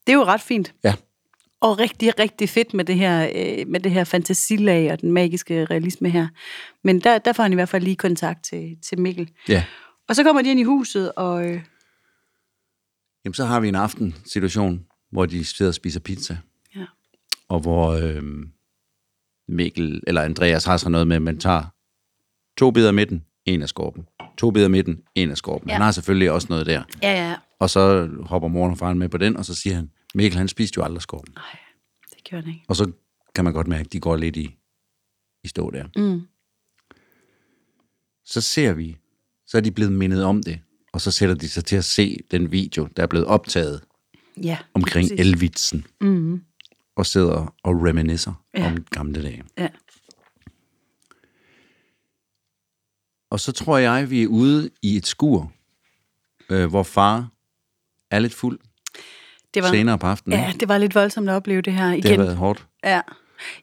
[0.08, 0.74] Det er jo ret fint.
[0.84, 0.94] Ja.
[1.62, 5.66] Og rigtig, rigtig fedt med det her, øh, med det her fantasilag og den magiske
[5.66, 6.28] realisme her.
[6.84, 9.30] Men der, der får han i hvert fald lige kontakt til, til Mikkel.
[9.50, 9.64] Ja.
[10.10, 11.62] Og så kommer de ind i huset, og øh,
[13.26, 16.38] Jamen, så har vi en aftensituation, hvor de sidder og spiser pizza.
[16.76, 16.86] ja,
[17.50, 18.24] og hvor øh,
[19.48, 21.64] Mikkel, eller Andreas har sådan noget med, at man tager
[22.58, 24.08] to bidder af midten, en af skorpen.
[24.38, 25.70] To bidder af midten, en af skorpen.
[25.70, 25.74] Ja.
[25.74, 26.84] Han har selvfølgelig også noget der.
[27.04, 29.92] ja, ja, Og så hopper moren og faren med på den, og så siger han,
[30.16, 31.34] Mikkel han spiste jo aldrig skorpen.
[31.36, 31.60] nej,
[32.16, 32.66] det gjorde han ikke.
[32.68, 32.92] Og så
[33.36, 34.56] kan man godt mærke, at de går lidt i,
[35.44, 35.86] i stå der.
[35.96, 36.22] Mm.
[38.26, 38.98] Så ser vi,
[39.48, 40.60] så er de blevet mindet om det,
[40.94, 43.82] og så sætter de sig til at se den video, der er blevet optaget
[44.44, 45.20] Ja, omkring præcis.
[45.20, 46.42] Elvitsen, Mm.
[46.98, 48.68] Og sidder og reminiscer Ja.
[48.68, 49.44] om gamle dage.
[49.58, 49.68] Ja.
[53.32, 55.52] Og så tror jeg, vi er ude i et skur,
[56.50, 57.30] øh, hvor far
[58.12, 58.60] er lidt fuld
[59.54, 60.40] Det var, senere på aftenen.
[60.40, 62.04] ja, det var lidt voldsomt at opleve det her igen.
[62.04, 62.68] det har været hårdt.
[62.84, 63.02] Ja.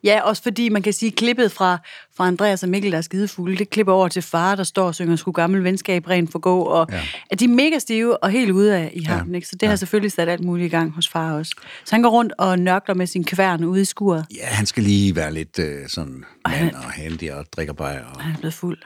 [0.05, 1.79] Ja, også fordi man kan sige, klippet fra,
[2.17, 4.95] fra Andreas og Mikkel, der er skidefulde, det klipper over til far, der står og
[4.95, 6.97] synger sgu gammel venskab rent for gå, og ja.
[6.97, 7.03] Ja.
[7.31, 9.37] at de er mega stive og helt ude af i hampen, Ja.
[9.37, 9.49] ikke?
[9.49, 11.55] så det har selvfølgelig sat alt muligt i gang hos far også.
[11.85, 14.83] Så han går rundt og nørkler med sin kværn ude i skuret, Ja, han skal
[14.83, 18.05] lige være lidt øh, sådan mand og handy og drikker bajer.
[18.15, 18.79] Og han er blevet fuld.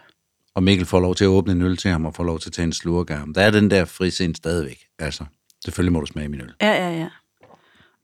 [0.54, 2.48] og Mikkel får lov til at åbne en øl til ham og får lov til
[2.48, 3.34] at tage en slurk af ham.
[3.34, 4.78] Der er den der frisind stadigvæk.
[4.98, 5.24] Altså,
[5.64, 6.52] selvfølgelig må du smage min øl.
[6.60, 7.08] Ja, ja, ja.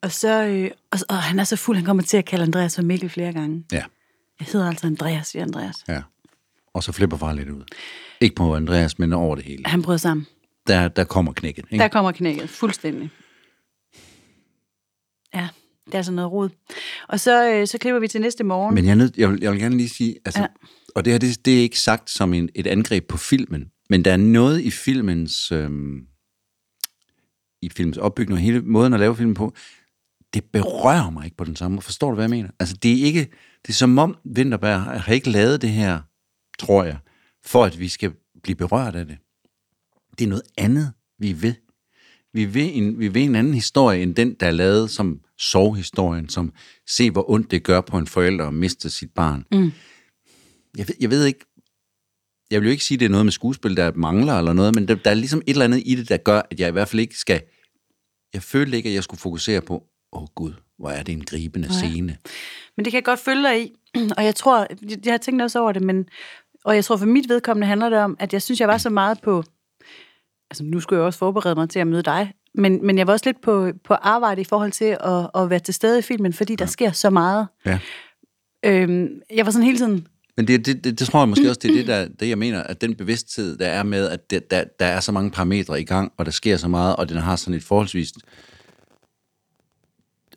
[0.04, 2.74] Og så, øh, og, og han er så fuld, han kommer til at kalde Andreas
[2.76, 3.64] for Mikkel flere gange.
[3.72, 3.82] Ja,
[4.40, 5.74] Jeg hedder altså Andreas, siger Andreas.
[5.88, 6.02] ja.
[6.74, 7.62] Og så flipper far lidt ud.
[8.20, 9.62] Ikke på Andreas, men over det hele.
[9.66, 10.26] Han bryder sammen.
[10.66, 11.64] Der, der kommer knækket.
[11.70, 11.82] Ikke?
[11.82, 13.10] Der kommer knækket, fuldstændig.
[15.34, 15.48] Ja,
[15.86, 16.48] det er altså noget rod.
[17.08, 18.74] Og så, øh, så klipper vi til næste morgen.
[18.74, 20.46] Men jeg, jeg, vil, jeg vil gerne lige sige, altså, Ja.
[20.94, 24.04] og det her, det, det er ikke sagt som en, et angreb på filmen, men
[24.04, 26.06] der er noget i filmens, øhm,
[27.62, 29.54] i filmens opbygning og hele måden at lave filmen på,
[30.34, 31.84] det berører mig ikke på den samme måde.
[31.84, 32.48] Forstår du, hvad jeg mener?
[32.60, 33.20] Altså, det er ikke,
[33.62, 36.00] det er som om Vinterberg har ikke lavet det her,
[36.58, 36.98] tror jeg,
[37.44, 39.18] for at vi skal blive berørt af det.
[40.18, 41.56] Det er noget andet, vi vil.
[42.32, 46.28] Vi vil, en, vi vil en anden historie, end den, der er lavet som sorghistorien,
[46.28, 46.52] som
[46.88, 49.44] se, hvor ondt det gør på en forælder at miste sit barn.
[49.52, 49.72] Mm.
[50.76, 51.44] Jeg, ved, jeg ved ikke,
[52.50, 54.74] jeg vil jo ikke sige, at det er noget med skuespil, der mangler eller noget,
[54.74, 56.72] men der, der er ligesom et eller andet i det, der gør, at jeg i
[56.72, 57.42] hvert fald ikke skal...
[58.34, 59.84] Jeg følte ikke, at jeg skulle fokusere på,
[60.14, 61.76] åh gud, hvor er det en gribende Nej.
[61.76, 62.16] scene.
[62.76, 63.72] Men det kan jeg godt følge dig i,
[64.16, 64.66] og jeg tror,
[65.04, 66.06] jeg, har tænkt også over det, men,
[66.64, 68.90] og jeg tror for mit vedkommende handler det om, at jeg synes, jeg var så
[68.90, 69.42] meget på,
[70.50, 73.12] altså nu skulle jeg også forberede mig til at møde dig, men, men jeg var
[73.12, 76.32] også lidt på, på arbejde i forhold til at, at være til stede i filmen,
[76.32, 77.46] fordi der sker så meget.
[77.66, 77.78] Ja.
[78.64, 81.60] Øhm, jeg var sådan hele tiden, Men det, det, det, det tror jeg måske også,
[81.62, 84.50] det er det, der, det, jeg mener, at den bevidsthed, der er med, at det,
[84.50, 87.16] der, der er så mange parametre i gang, og der sker så meget, og den
[87.16, 88.12] har sådan et forholdsvis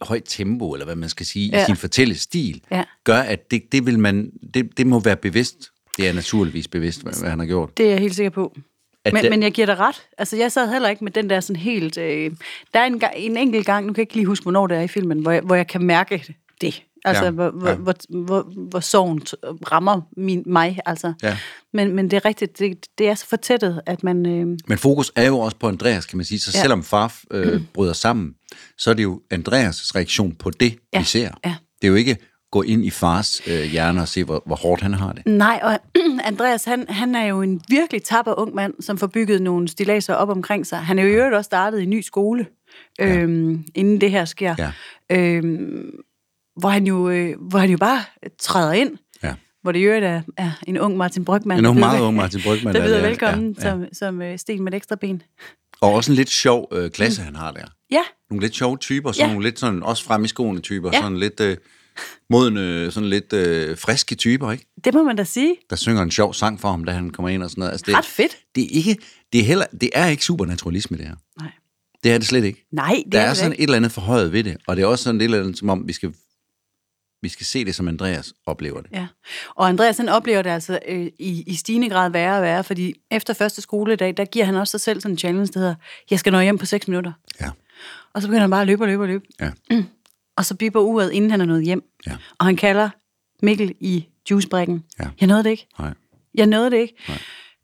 [0.02, 1.62] højt tempo, eller hvad man skal sige, ja.
[1.64, 2.84] I sin fortællestil, Ja.
[3.04, 5.72] gør, at det, det vil man, det, det må være bevidst.
[5.98, 7.78] Det er naturligvis bevidst, hvad, hvad han har gjort.
[7.78, 8.56] det er jeg helt sikker på.
[9.06, 9.96] At Men, det- men jeg giver dig ret.
[10.18, 11.98] Altså, jeg sad heller ikke med den der sådan helt...
[11.98, 12.32] Øh,
[12.74, 14.78] der er en, gang, en enkelt gang, nu kan jeg ikke lige huske, hvornår det
[14.78, 16.84] er i filmen, hvor jeg, hvor jeg kan mærke det.
[17.08, 17.32] Altså, Ja, ja.
[17.32, 17.74] Hvor, hvor, ja.
[17.74, 17.78] ja.
[17.80, 17.94] hvor,
[18.26, 19.22] hvor, hvor sorgen
[19.72, 21.14] rammer min, mig, altså.
[21.24, 21.38] Ja.
[21.74, 24.26] Men, men det er rigtigt, det, det er så fortættet, at man...
[24.26, 26.40] Øh, Men fokus er jo også på Andreas, kan man sige.
[26.40, 26.62] Så Ja.
[26.62, 28.34] selvom far øh, bryder sammen,
[28.78, 31.30] så er det jo Andreas' reaktion på det, Ja, vi ser.
[31.46, 31.56] ja.
[31.82, 32.18] Det er jo ikke
[32.52, 35.26] gå ind i fars øh, hjerne og se, hvor, hvor hårdt han har det.
[35.26, 35.80] nej, og
[36.24, 40.14] Andreas, han, han er jo en virkelig tapper ung mand, som får bygget nogle stilaser
[40.14, 40.78] op omkring sig.
[40.80, 42.46] Han er jo i øvrigt også startet i en ny skole,
[43.02, 44.56] øhm, inden det her sker.
[44.58, 44.72] Ja.
[45.12, 45.90] Øhm,
[46.60, 48.02] hvor, han jo, øh, hvor han jo bare
[48.40, 48.92] træder ind.
[49.24, 49.34] Ja.
[49.62, 51.60] Hvor det øvrigt er, er en ung Martin Brygman.
[51.60, 53.72] En ung, meget ung Martin Brygmann, Der der byder er- velkommen ja, ja.
[53.72, 55.22] som, som øh, sten med et ekstra ben.
[55.82, 57.66] Og også en lidt sjov øh, klasse, han har der.
[57.92, 59.34] Ja, Nogle lidt sjove typer, sådan Ja.
[59.34, 61.00] nogle lidt sådan, også frem i skoene typer, Ja.
[61.02, 61.58] sådan lidt øh,
[62.30, 64.66] modne, sådan lidt øh, friske typer, ikke?
[64.84, 65.56] det må man da sige.
[65.70, 67.72] Der synger en sjov sang for ham, da han kommer ind og sådan noget.
[67.72, 68.38] Altså, det, Ret fedt.
[68.56, 68.98] Det er, ikke,
[69.34, 71.16] det, er heller, det er ikke supernaturalisme, det her.
[71.42, 71.52] Nej.
[72.04, 72.68] Det er det slet ikke.
[72.72, 73.62] Nej, det Der er, er sådan ikke.
[73.64, 75.70] et eller andet forhøjet ved det, og det er også sådan et eller andet, som
[75.70, 76.14] om vi skal,
[77.22, 78.92] vi skal se det, som Andreas oplever det.
[78.92, 79.08] Ja.
[79.50, 82.94] Og Andreas han oplever det altså øh, i, i stigende grad værre og værre, fordi
[83.12, 85.76] efter første skoledag, der giver han også sig selv sådan en challenge, der hedder,
[86.12, 87.12] jeg skal nå hjem på 6 minutter.
[87.42, 87.50] Ja.
[88.14, 89.26] Og så begynder han bare at løbe og løbe og løbe.
[89.42, 89.52] Ja.
[90.38, 91.84] Og så biber uret, inden han er nået hjem.
[92.08, 92.16] Ja.
[92.40, 92.90] Og han kalder
[93.44, 94.84] Mikkel i juicebrækken.
[95.00, 95.08] Ja.
[95.20, 95.68] Jeg nåede det ikke.
[95.80, 95.94] Nej.
[96.36, 96.96] Jeg nåede det ikke.
[97.08, 97.18] Nej.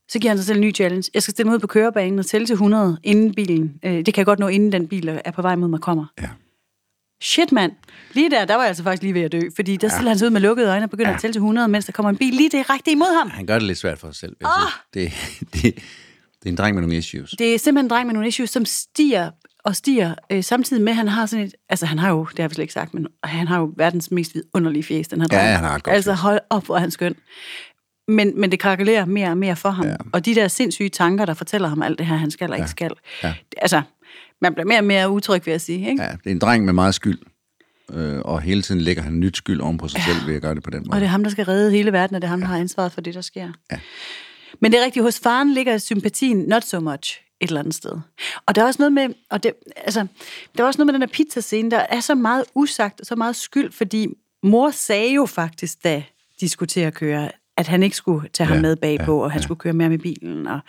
[0.10, 1.10] Så giver han sig selv en ny challenge.
[1.14, 3.80] Jeg skal stille mig ud på kørebanen og tælle til 100 inden bilen.
[3.86, 6.06] Øh, det kan jeg godt nå, inden den bil er på vej mod mig kommer.
[6.22, 6.30] Ja.
[7.24, 7.72] Shit, mand.
[8.14, 9.40] Lige der, der var jeg altså faktisk lige ved at dø.
[9.56, 11.16] Fordi der stiller han sig ud med lukkede øjne og begynder Ja.
[11.16, 13.30] at tælle til 100, mens der kommer en bil lige direkte imod ham.
[13.30, 14.36] Han gør det lidt svært for sig selv.
[14.42, 15.04] sige.
[15.04, 15.14] Det,
[15.54, 17.32] det, det er en dreng med nogle issues.
[17.40, 19.30] Det er simpelthen en dreng med nogle issues, som stiger
[19.66, 21.54] og stiger, øh, samtidig med, at han har sådan et...
[21.70, 24.12] Altså, han har jo, det har vi slet ikke sagt, men han har jo verdens
[24.12, 25.56] mest vidunderlige fjes, den her Ja, dreng.
[25.56, 27.16] han har godt Altså, hold op, hvor er han skøn.
[28.08, 29.86] Men, men det krakelerer mere og mere for ham.
[29.86, 29.96] Ja.
[30.14, 32.70] Og de der sindssyge tanker, der fortæller ham alt det her, han skal eller ikke
[32.70, 32.92] skal.
[33.24, 33.34] Ja.
[33.58, 33.82] Altså,
[34.44, 35.90] man bliver mere og mere utryg, vil jeg sige.
[35.90, 36.04] Ikke?
[36.04, 37.20] Ja, det er en dreng med meget skyld.
[37.94, 40.56] Øh, og hele tiden lægger han nyt skyld oven på sig selv ved at gøre
[40.56, 41.00] det på den Og måde.
[41.00, 42.92] det er ham, der skal redde hele verden, og det er ham, der har ansvaret
[42.92, 43.50] for det, der sker.
[43.72, 43.80] Ja.
[44.62, 47.92] Men det er rigtigt, hos faren ligger sympatien not so much et eller andet sted.
[48.46, 50.08] Og der er også noget med, og det, altså,
[50.58, 53.16] der er også noget med den her pizzascene, der er så meget usagt og så
[53.16, 54.08] meget skyld, fordi
[54.44, 56.04] mor sagde jo faktisk, da
[56.42, 59.24] de skulle til at køre, at han ikke skulle tage ham Ja, med bagpå, ja,
[59.24, 59.44] og han ja.
[59.44, 60.48] skulle køre mere med bilen.
[60.48, 60.60] Og,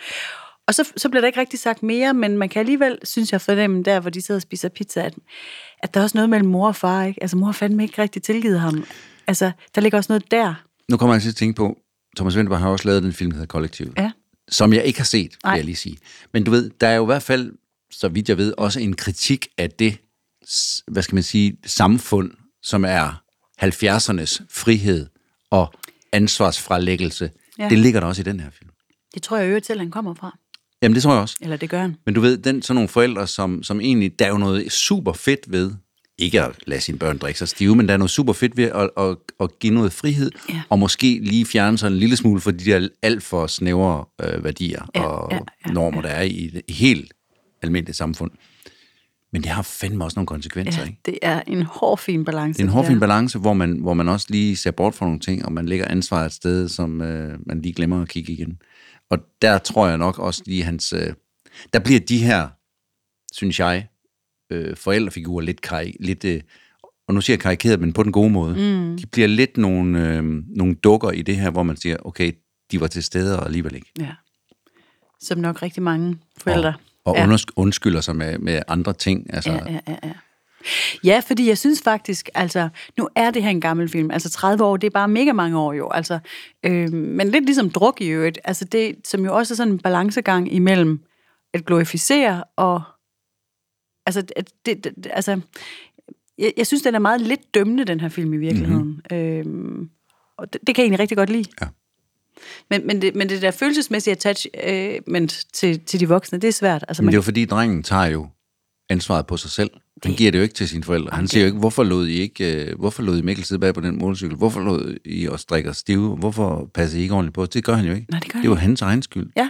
[0.67, 3.41] og så, så bliver der ikke rigtig sagt mere, men man kan alligevel, synes jeg,
[3.41, 5.13] fornemme der, hvor de sidder og spiser pizza, at,
[5.83, 7.03] at der er også noget mellem mor og far.
[7.03, 7.23] Ikke?
[7.23, 8.85] Altså mor har fandme ikke rigtig tilgivet ham.
[9.27, 10.53] Altså, der ligger også noget der.
[10.89, 11.77] Nu kommer jeg til at tænke på,
[12.15, 13.93] Thomas Vinterberg har også lavet den film, der hedder Kollektiv.
[13.97, 14.11] Ja.
[14.49, 15.53] Som jeg ikke har set, vil Nej.
[15.53, 15.97] jeg lige sige.
[16.33, 17.51] Men du ved, der er jo i hvert fald,
[17.91, 19.97] så vidt jeg ved, også en kritik af det,
[20.87, 22.31] hvad skal man sige, samfund,
[22.63, 23.21] som er
[23.63, 25.07] 70'ernes frihed
[25.51, 25.73] og
[26.11, 27.31] ansvarsfralæggelse.
[27.59, 27.69] Ja.
[27.69, 28.69] Det ligger der også i den her film.
[29.13, 30.37] Det tror jeg øvrigt selv, han kommer fra.
[30.85, 31.35] Jamen, det tror jeg også.
[31.41, 31.95] Eller det gør han.
[32.05, 35.13] Men du ved, den, sådan nogle forældre, som, som egentlig, der er jo noget super
[35.13, 35.71] fedt ved,
[36.17, 38.63] ikke at lade sine børn drikke sig stive, men der er noget super fedt ved
[38.63, 40.61] at, at, at give noget frihed, Ja.
[40.69, 44.43] og måske lige fjerne sig en lille smule for de der alt for snævre øh,
[44.43, 47.13] værdier Ja, og ja, ja, normer, der er i et helt
[47.61, 48.31] almindeligt samfund.
[49.33, 50.99] Men det har fandme også nogle konsekvenser, Ja, ikke?
[51.05, 52.57] det er en hård, fin balance.
[52.57, 52.73] Det er en der.
[52.81, 55.65] hårfin balance, hvor man, hvor man også lige ser bort fra nogle ting, og man
[55.65, 58.57] lægger ansvaret et sted, som øh, man lige glemmer at kigge igen.
[59.09, 60.93] Og der tror jeg nok også lige hans...
[60.93, 61.13] Øh,
[61.73, 62.47] der bliver de her,
[63.33, 63.87] synes jeg,
[64.51, 66.41] øh, forældrefigurer lidt, kari, lidt øh,
[67.07, 68.55] og nu siger jeg karikeret, men på den gode måde.
[68.55, 68.97] Mm.
[68.97, 72.31] De bliver lidt nogle, øh, nogle dukker i det her, hvor man siger, okay,
[72.71, 73.91] de var til stede og alligevel ikke.
[73.99, 74.11] Ja.
[75.21, 76.73] Som nok rigtig mange forældre.
[77.05, 77.27] Og ja.
[77.29, 77.37] ja.
[77.55, 79.33] undskylder sig med, med andre ting.
[79.33, 80.13] Altså, Ja, ja, ja, ja.
[81.03, 84.63] Ja, fordi jeg synes faktisk, altså, nu er det her en gammel film, altså 30
[84.63, 86.19] år, det er bare mega mange år jo, altså,
[86.63, 89.79] øh, men lidt ligesom druk i øvrigt, altså det, som jo også er sådan en
[89.79, 90.99] balancegang imellem
[91.53, 92.81] at glorificere og,
[94.05, 95.41] altså, at det, det, altså,
[96.37, 99.81] jeg, jeg synes, den er meget lidt dømmende, den her film i virkeligheden, mm-hmm.
[99.81, 99.87] øh,
[100.37, 101.49] og det, det kan jeg egentlig rigtig godt lide.
[101.61, 101.67] Ja.
[102.69, 106.85] Men, men, det, men det der følelsesmæssige attachment til, til de voksne, det er svært.
[106.87, 108.27] Altså, Men det er jo fordi, drengen tager jo
[108.89, 109.69] ansvaret på sig selv.
[110.03, 111.15] Han giver det jo ikke til sine forældre.
[111.15, 113.73] Han siger jo ikke, hvorfor lod I ikke, øh, hvorfor lod I Mikkel sidde bag
[113.73, 114.37] på den motorcykel?
[114.37, 116.17] Hvorfor lod I os drikke os stive?
[116.17, 117.45] Hvorfor passer I ikke ordentligt på?
[117.45, 118.07] Det gør han jo ikke.
[118.11, 119.29] Nej, det gør det er jo han hans egen skyld.
[119.37, 119.49] Ja.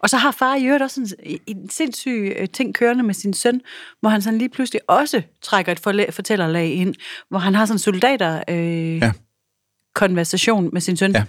[0.00, 3.34] Og så har far i øvrigt også en, en sindssyg øh, ting kørende med sin
[3.34, 3.60] søn,
[4.00, 5.80] hvor han sådan lige pludselig også trækker et
[6.14, 6.94] fortællerlag ind,
[7.30, 9.12] hvor han har sådan en soldater øh, Ja.
[9.94, 11.12] konversation med sin søn.
[11.12, 11.24] Ja.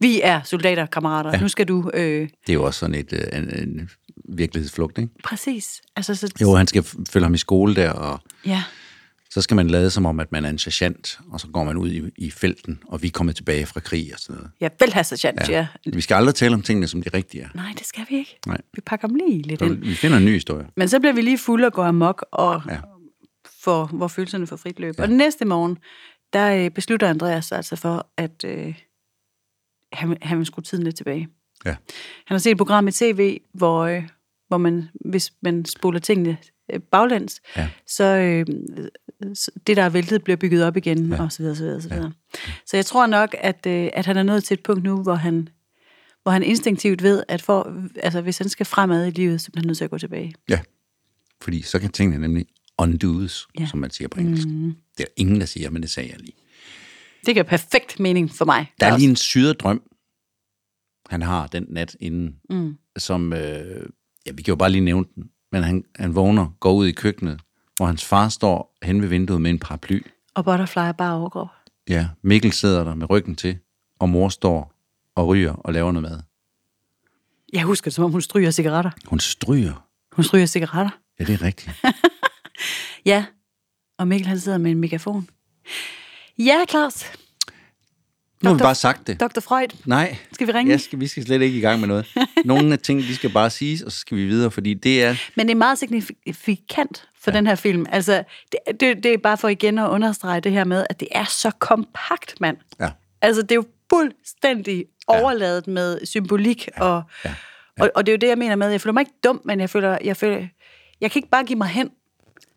[0.00, 1.30] Vi er soldater, kammerater.
[1.30, 1.40] Ja.
[1.40, 1.90] Nu skal du...
[1.94, 3.90] Øh, Det er jo også sådan et, øh, en, en
[4.36, 5.12] virkelighedsflugt, ikke?
[5.24, 5.82] præcis.
[5.96, 8.62] Altså, så, Jo, han skal følge ham i skole der, og Ja.
[9.30, 11.76] så skal man lade som om, at man er en sergeant, og så går man
[11.76, 14.50] ud i, i felten, og vi er kommet tilbage fra krig og sådan noget.
[14.60, 15.66] Ja, vel have sergeant, ja.
[15.86, 15.90] ja.
[15.92, 17.48] Vi skal aldrig tale om tingene, som de rigtige er.
[17.54, 18.38] Nej, det skal vi ikke.
[18.46, 18.60] Nej.
[18.74, 19.76] Vi pakker dem lige lidt Så ind.
[19.84, 20.66] vi finder en ny historie.
[20.76, 22.80] Men så bliver vi lige fulde og går amok og Ja.
[23.62, 24.94] for, hvor følelserne får frit løb.
[24.98, 25.02] Ja.
[25.02, 25.78] Og den næste morgen,
[26.32, 28.74] der øh, beslutter Andreas altså for, at øh,
[29.92, 31.28] han, han vil skrue tiden lidt tilbage.
[31.64, 31.70] Ja.
[32.26, 34.02] Han har set et program i tv, hvor, øh,
[34.50, 36.36] hvor man, hvis man spoler tingene
[36.72, 37.68] øh, baglæns, Ja.
[37.86, 38.46] så øh,
[39.66, 41.22] det, der er væltet, bliver bygget op igen, ja.
[41.22, 42.12] og så videre, så videre, så videre.
[42.34, 42.40] Ja.
[42.66, 45.14] Så jeg tror nok, at, øh, at han er nået til et punkt nu, hvor
[45.14, 45.48] han,
[46.22, 49.62] hvor han instinktivt ved, at for, altså, hvis han skal fremad i livet, så bliver
[49.62, 50.34] han nødt til at gå tilbage.
[50.48, 50.60] Ja.
[51.42, 52.46] Fordi så kan tingene nemlig
[52.78, 53.66] undoes, ja.
[53.66, 54.48] Som man siger på engelsk.
[54.48, 54.74] Mm.
[54.98, 56.32] Det er ingen, der siger, men det sagde jeg lige.
[57.26, 58.72] Det giver perfekt mening for mig.
[58.80, 59.00] Der er også.
[59.00, 59.82] lige en syret drøm,
[61.10, 62.76] han har den nat inden, mm.
[62.98, 63.86] som, øh,
[64.26, 66.92] ja, vi kan jo bare lige nævne den, men han, han vågner, går ud i
[66.92, 67.40] køkkenet,
[67.76, 70.00] hvor hans far står hen ved vinduet med en paraply.
[70.34, 71.48] Og Butterfly er bare overkrop.
[71.88, 73.58] Ja, Mikkel sidder der med ryggen til,
[73.98, 74.74] og mor står
[75.14, 76.20] og ryger og laver noget mad.
[77.52, 78.90] Jeg husker det, som om hun stryger cigaretter.
[79.06, 79.86] Hun stryger.
[80.12, 80.90] Hun stryger cigaretter.
[81.20, 81.70] Ja, det er rigtigt.
[83.04, 83.24] Ja,
[83.98, 85.28] og Mikkel han sidder med en megafon.
[86.38, 87.04] Ja, Claus.
[88.42, 89.20] Nu har vi bare sagt det.
[89.20, 89.40] Dr.
[89.40, 89.68] Freud.
[89.84, 90.16] Nej.
[90.32, 90.72] Skal vi ringe?
[90.72, 92.14] Jeg skal, vi skal slet ikke i gang med noget.
[92.44, 95.16] Nogle af ting, de skal bare siges, og så skal vi videre, fordi det er...
[95.36, 97.36] Men det er meget signifikant for ja.
[97.36, 97.86] den her film.
[97.90, 101.08] Altså, det, det, det er bare for igen at understrege det her med, at det
[101.12, 102.56] er så kompakt, mand.
[102.80, 102.90] Ja.
[103.22, 107.34] Altså, det er jo fuldstændig overladet med symbolik, og, ja,
[107.80, 109.60] Og, og det er jo det, jeg mener med, jeg føler mig ikke dum, men
[109.60, 110.46] jeg føler, jeg føler,
[111.00, 111.90] jeg kan ikke bare give mig hen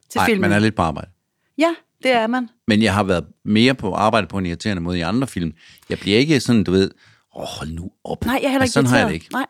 [0.10, 0.42] til Nej, filmen.
[0.42, 1.10] man er lidt på arbejde.
[1.58, 2.50] Ja, det er man.
[2.68, 5.54] Men jeg har været mere på arbejde på en irriterende måde i andre film.
[5.90, 6.92] Jeg bliver ikke sådan, du ved,
[7.36, 8.26] åh, oh, hold nu op.
[8.26, 9.28] Nej, jeg er heller ikke altså, Sådan har jeg det ikke.
[9.32, 9.46] Nej.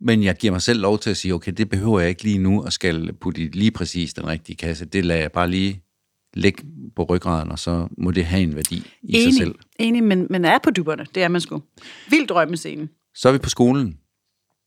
[0.00, 2.38] Men jeg giver mig selv lov til at sige, okay, det behøver jeg ikke lige
[2.38, 4.84] nu, og skal putte lige præcis den rigtige kasse.
[4.84, 5.82] Det lader jeg bare lige
[6.34, 6.62] ligge
[6.96, 9.54] på ryggraden, og så må det have en værdi i Enig, sig selv.
[9.78, 11.06] enig men, men er på dyberne.
[11.14, 11.62] Det er man sgu.
[12.10, 12.88] Vild drømmescene.
[13.14, 13.98] Så er vi på skolen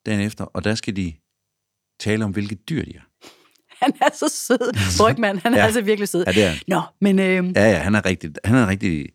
[0.06, 1.14] dagen efter, og der skal de
[2.00, 3.02] tale om, hvilke dyr de er.
[3.82, 4.98] Han er så sød.
[5.00, 5.66] Brygman, han er Ja.
[5.66, 6.24] altså virkelig sød.
[6.28, 6.58] Ja, det er han.
[6.68, 9.06] Nå, men øh, Ja, ja, han er rigtig, han er rigtig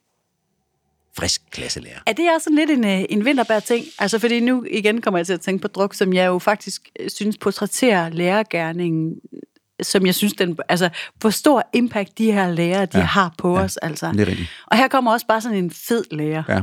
[1.17, 1.99] frisk klasselærer.
[2.07, 3.85] er det også sådan lidt en, øh, en vinterbær ting?
[3.99, 6.89] Altså, fordi nu igen kommer jeg til at tænke på druk, som jeg jo faktisk
[7.01, 9.15] øh, synes portrætterer lærergærningen,
[9.83, 10.89] som jeg synes, den, altså,
[11.21, 13.05] hvor stor impact de her lærere, de ja.
[13.05, 13.65] har på ja.
[13.65, 13.77] os.
[13.77, 14.13] Altså.
[14.13, 14.49] Det er rigtigt.
[14.67, 16.43] Og her kommer også bare sådan en fed lærer.
[16.49, 16.63] Ja.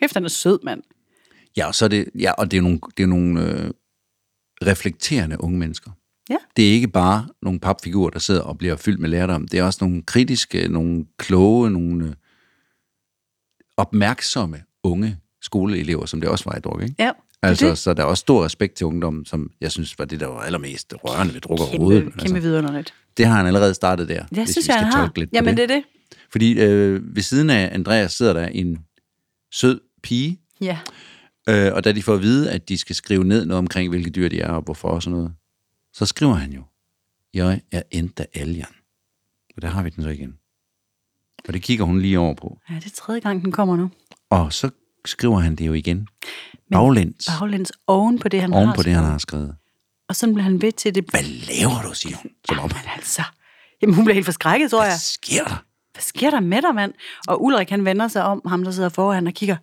[0.00, 0.82] Kæft, han er sød, mand.
[1.56, 3.70] Ja, og så er det, ja, og det er nogle, det er nogle øh,
[4.66, 5.90] reflekterende unge mennesker.
[6.30, 6.36] Ja.
[6.56, 9.48] Det er ikke bare nogle papfigurer, der sidder og bliver fyldt med lærdom.
[9.48, 12.12] Det er også nogle kritiske, nogle kloge, nogle øh,
[13.76, 16.94] opmærksomme unge skoleelever, som det også var i druk, ikke?
[16.98, 17.10] Ja,
[17.42, 17.78] Altså, det.
[17.78, 20.40] så der er også stor respekt til ungdommen, som jeg synes var det, der var
[20.40, 22.10] allermest rørende ved druk og Kæmpe, hoved.
[22.18, 22.94] kæmpe vidunderligt.
[23.16, 25.12] Det har han allerede startet der, Jeg synes, skal han har.
[25.16, 25.68] lidt Jamen, det.
[25.68, 25.84] det er det.
[26.32, 28.78] Fordi øh, ved siden af Andreas sidder der en
[29.54, 30.78] sød pige, Ja.
[31.48, 34.10] Øh, og da de får at vide, at de skal skrive ned noget omkring, hvilke
[34.10, 35.32] dyr de er, og hvorfor og sådan noget,
[35.94, 36.62] så skriver han jo,
[37.34, 38.66] jeg er endda alien.
[39.56, 40.38] Og der har vi den så igen.
[41.48, 42.58] Og det kigger hun lige over på.
[42.70, 43.90] ja, det er tredje gang, den kommer nu.
[44.30, 44.70] Og så
[45.04, 46.08] skriver han det jo igen.
[46.72, 47.28] Baglæns.
[47.40, 49.10] Baglæns oven på det, han Oven har på det, han skrevet.
[49.10, 49.56] har skrevet.
[50.08, 51.04] Og sådan bliver han ved til det.
[51.10, 52.30] Hvad laver du, siger hun.
[52.48, 53.22] Som om, Men altså,
[53.82, 54.90] jamen hun bliver helt forskrækket, tror jeg.
[54.90, 55.64] hvad sker der?
[55.92, 56.94] Hvad sker der med dig, mand?
[57.28, 59.56] Og Ulrik, han vender sig om, ham der sidder foran og kigger.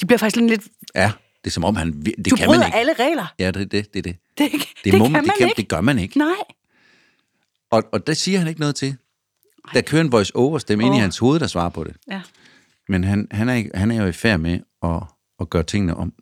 [0.00, 0.68] De bliver faktisk lidt...
[0.94, 1.12] Ja,
[1.46, 2.02] det er som om, han...
[2.02, 2.76] Det Du kan man ikke.
[2.76, 3.34] alle regler.
[3.38, 4.04] Ja, det er det, det, det.
[4.04, 4.50] Det, det,
[4.84, 5.56] Det, det, må, kan man det, kan, ikke.
[5.56, 6.18] det gør man ikke.
[6.18, 6.28] Nej.
[7.70, 8.96] Og, og det siger han ikke noget til.
[9.74, 11.96] Der kører en voice-over stemme ind i hans hoved, der svarer på det.
[12.10, 12.22] Ja.
[12.88, 15.02] Men han, han, er, ikke- han er jo i færd med at,
[15.40, 16.12] at gøre tingene om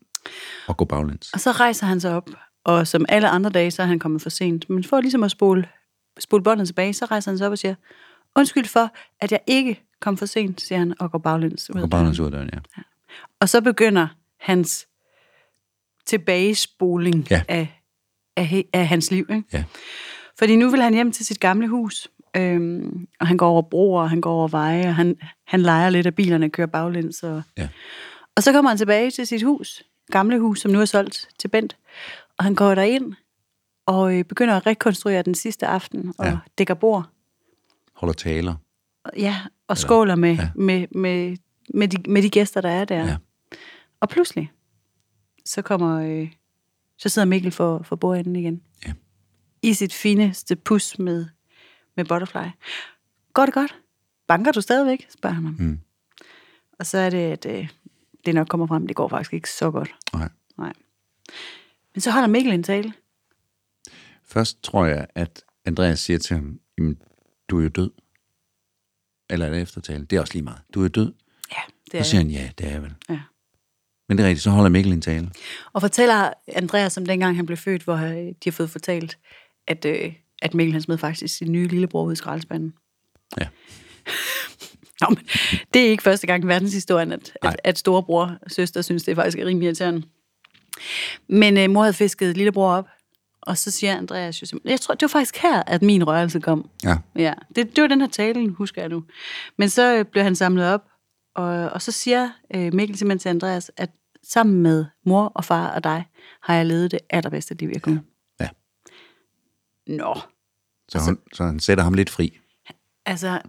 [0.66, 1.30] og gå baglæns.
[1.32, 2.30] Og så rejser han sig op,
[2.64, 4.70] og som alle andre dage, så er han kommet for sent.
[4.70, 5.68] Men for ligesom at spole,
[6.18, 7.74] spole båndet tilbage, så rejser han sig op og siger,
[8.36, 11.82] undskyld for, at jeg ikke kom for sent, siger han, og går baglæns ud.
[11.82, 12.34] Af baglæns døren.
[12.34, 12.82] ud af døren, ja.
[13.40, 14.08] Og så begynder
[14.40, 14.86] hans
[16.06, 17.42] tilbagespoling Ja.
[17.48, 17.82] af,
[18.36, 19.26] af, af hans liv.
[19.30, 19.44] Ikke?
[19.52, 19.64] Ja.
[20.38, 24.02] Fordi nu vil han hjem til sit gamle hus, øhm, og han går over broer,
[24.02, 27.22] og han går over veje, og han, han leger lidt af bilerne, kører baglæns.
[27.22, 27.68] Og, Ja.
[28.36, 31.48] og så kommer han tilbage til sit hus, gamle hus, som nu er solgt til
[31.48, 31.76] Bent,
[32.38, 33.12] og han går derind
[33.86, 36.36] og øh, begynder at rekonstruere den sidste aften, og Ja.
[36.58, 37.04] dækker bord.
[37.94, 38.54] Holder taler.
[39.16, 39.36] Ja,
[39.68, 40.48] og skåler med, ja.
[40.54, 41.36] med, med,
[41.74, 43.04] med, de, med de gæster, der er der.
[43.06, 43.16] Ja.
[44.00, 44.50] Og pludselig,
[45.44, 46.32] så kommer, øh,
[46.96, 48.62] så sidder Mikkel for, for bordenden igen.
[48.86, 48.92] Ja.
[49.62, 51.26] I sit fineste pus med,
[51.96, 52.48] med butterfly.
[53.32, 53.78] Går det godt?
[54.26, 55.06] Banker du stadigvæk?
[55.10, 55.56] spørger han ham.
[55.58, 55.80] Mm.
[56.78, 57.68] Og så er det, at øh,
[58.26, 59.94] det nok kommer frem, det går faktisk ikke så godt.
[60.12, 60.28] Nej.
[60.58, 60.72] Nej.
[61.94, 62.92] Men så holder Mikkel en tale.
[64.24, 67.02] Først tror jeg, at Andreas siger til ham, Jamen,
[67.48, 67.90] du er jo død.
[69.30, 70.04] Eller er det eftertale?
[70.04, 70.60] Det er også lige meget.
[70.74, 71.12] Du er død.
[71.50, 72.94] Ja, det Så er siger han, ja, det er jeg vel.
[73.08, 73.20] Ja.
[74.08, 75.30] Men det er rigtigt, så holder Mikkel en tale.
[75.72, 79.18] Og fortæller Andreas om dengang han blev født, hvor øh, de har fået fortalt,
[79.66, 80.12] at, øh,
[80.42, 82.74] at Mikkel han smed faktisk sin nye lillebror ud i skraldespanden.
[83.40, 83.46] Ja.
[85.00, 85.18] Nå, men
[85.74, 87.52] det er ikke første gang i verdenshistorien, at, Nej.
[87.52, 90.02] at, at storebror og søster synes, det er faktisk rimelig irriterende.
[91.28, 92.88] Men øh, mor havde fisket lillebror op,
[93.42, 96.70] og så siger Andreas jo jeg tror, det var faktisk her, at min rørelse kom.
[96.84, 96.96] Ja.
[97.16, 99.04] Ja, det, det var den her tale, husker jeg nu.
[99.58, 100.82] Men så øh, blev han samlet op,
[101.34, 103.90] og, og så siger øh, Mikkel simpelthen til Andreas, at
[104.22, 106.06] sammen med mor og far og dig,
[106.42, 108.02] har jeg levet det allerbedste liv, jeg kunne.
[108.40, 108.48] Ja.
[109.86, 110.20] Nå,
[110.88, 112.38] Så, hun, så han sætter ham lidt fri.
[113.06, 113.40] altså,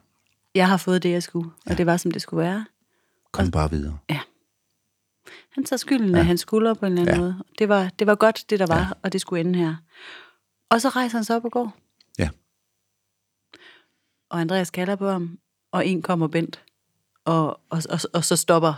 [0.56, 2.66] jeg har fået det, jeg skulle, og det var, som det skulle være.
[3.32, 3.98] Kom bare videre.
[5.50, 6.18] Han tager skylden ja.
[6.20, 7.22] af hans skulder på en eller anden Ja.
[7.22, 7.32] ja.
[7.34, 7.44] måde.
[7.60, 8.88] Det var, det var godt, det der var, ja.
[9.04, 9.76] og det skulle ende her.
[10.70, 11.74] Og så rejser han sig op og går,
[12.20, 12.30] Ja.
[14.30, 15.40] og Andreas kalder på ham,
[15.72, 16.64] og en kommer Bent,
[17.26, 18.74] og, og, og, og så stopper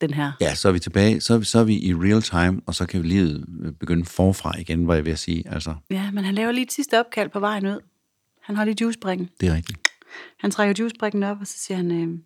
[0.00, 0.32] den her.
[0.40, 1.20] Ja, så er vi tilbage.
[1.20, 4.04] Så, er vi- så er vi i real time, og så kan livet øh, begynde
[4.04, 5.48] forfra igen, var jeg ved at sige.
[5.48, 7.80] Altså, Ja, men han laver lige et sidste opkald på vejen ud.
[8.42, 9.30] Han har lige juicebrikken.
[9.40, 9.78] det er rigtigt.
[10.38, 12.18] Han trækker juicebrikken op, og så siger han, øh,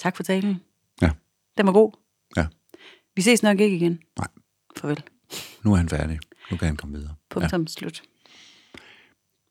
[0.00, 0.60] tak for talen.
[1.02, 1.10] Ja.
[1.58, 1.92] Den var god.
[2.36, 2.46] Ja.
[3.16, 3.98] Vi ses nok ikke igen.
[4.18, 4.28] Nej.
[4.76, 5.02] Farvel.
[5.64, 6.18] Nu er han færdig.
[6.50, 7.14] Nu kan han komme videre.
[7.30, 7.66] Punktum ja.
[7.66, 8.02] slut.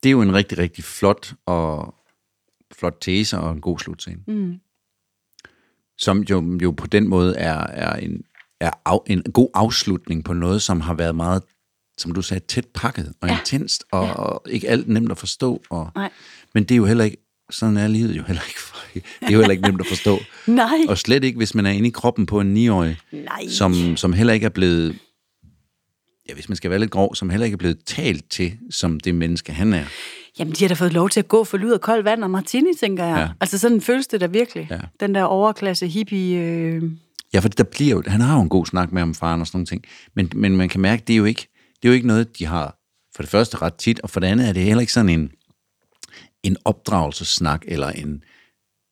[0.04, 1.96] Det er jo en rigtig, rigtig flot og
[2.74, 4.22] flot tese og en god slutscene.
[4.28, 4.60] Mm.
[6.02, 8.22] Som jo, jo på den måde er, er, en,
[8.60, 11.44] er af, en god afslutning på noget, som har været meget,
[11.98, 13.40] som du sagde, tæt pakket og ja.
[13.40, 14.14] Intenst, og, ja.
[14.14, 15.62] og ikke alt nemt at forstå.
[15.70, 16.10] Og, Nej.
[16.54, 17.18] Men det er jo heller ikke,
[17.50, 18.60] sådan er livet jo heller ikke.
[18.60, 20.20] For, det er jo heller ikke nemt at forstå.
[20.48, 20.78] Nej.
[20.88, 23.48] Og slet ikke, hvis man er inde i kroppen på en 9-årig, Nej.
[23.50, 25.00] som, som heller ikke er blevet,
[26.30, 29.00] ja, hvis man skal være lidt grov, som heller ikke er blevet talt til, som
[29.00, 29.86] det menneske, han er.
[30.42, 32.30] Jamen, de har da fået lov til at gå for lyd og koldt vand og
[32.30, 33.18] martini, tænker jeg.
[33.18, 33.30] Ja.
[33.42, 34.68] Altså, sådan føles det da virkelig.
[34.72, 34.80] Ja.
[35.00, 36.40] Den der overklasse hippie...
[36.40, 36.84] Øh...
[37.34, 39.48] Ja, for der bliver jo, han har jo en god snak med om faren og
[39.48, 39.84] sådan nogle ting,
[40.16, 41.48] men, men man kan mærke, det er jo ikke,
[41.82, 42.78] det er jo ikke noget, de har
[43.16, 45.32] for det første ret tit, og for det andet er det heller ikke sådan en,
[46.44, 48.24] en opdragelsessnak, eller en,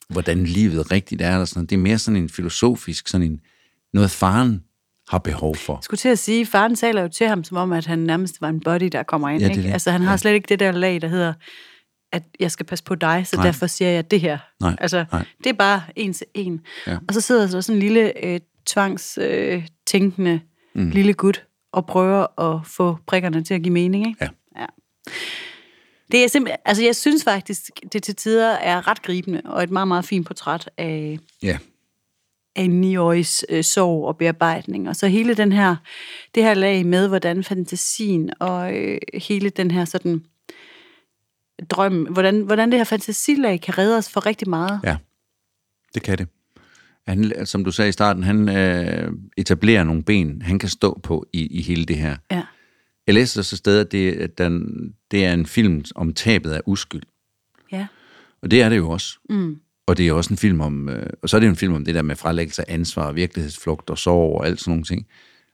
[0.09, 1.69] hvordan livet rigtigt er, eller sådan noget.
[1.69, 3.39] Det er mere sådan en filosofisk, sådan en,
[3.93, 4.63] noget faren
[5.09, 5.73] har behov for.
[5.73, 8.41] Jeg skulle til at sige, faren taler jo til ham, som om, at han nærmest
[8.41, 9.41] var en body, der kommer ind.
[9.41, 9.67] Ja, det ikke?
[9.67, 9.73] det.
[9.73, 10.17] Altså, han har Ja.
[10.17, 11.33] slet ikke det der lag, der hedder,
[12.11, 13.45] at jeg skal passe på dig, så Nej.
[13.45, 14.37] Derfor siger jeg det her.
[14.61, 15.25] Nej, Altså, nej.
[15.37, 16.61] det er bare en til en.
[16.87, 16.97] Ja.
[17.07, 20.41] Og så sidder der sådan en lille øh, tvangstænkende
[20.75, 20.89] øh, mm.
[20.89, 24.07] lille gut og prøver at få prikkerne til at give mening.
[24.07, 24.17] Ikke?
[24.21, 24.61] Ja.
[24.61, 24.65] ja.
[26.11, 29.69] Det er simpelthen, altså jeg synes faktisk, det til tider er ret gribende, og et
[29.69, 31.57] meget, meget fint portræt af, Ja, af
[32.59, 34.89] en niårigs øh, sorg og bearbejdning.
[34.89, 35.75] Og så hele den her,
[36.35, 40.25] det her lag med, hvordan fantasien og øh, hele den her sådan
[41.69, 44.79] drøm, hvordan, hvordan det her fantasilag kan redde os for rigtig meget.
[44.83, 44.97] ja,
[45.93, 46.27] det kan det.
[47.07, 51.25] Han, som du sagde i starten, han øh, etablerer nogle ben, han kan stå på
[51.33, 52.17] i, i hele det her.
[52.31, 52.43] Ja.
[53.07, 54.63] Jeg læste også et sted, at det, at den,
[55.11, 57.03] det er en film om tabet af uskyld.
[57.71, 57.87] ja.
[58.41, 59.17] Og det er det jo også.
[59.29, 59.59] Mm.
[59.89, 61.73] Og det er også en film om, øh, og så er det jo en film
[61.73, 65.08] om det der med frelæggelse af ansvar, virkelighedsflugt og sorg og alt sådan nogle ting.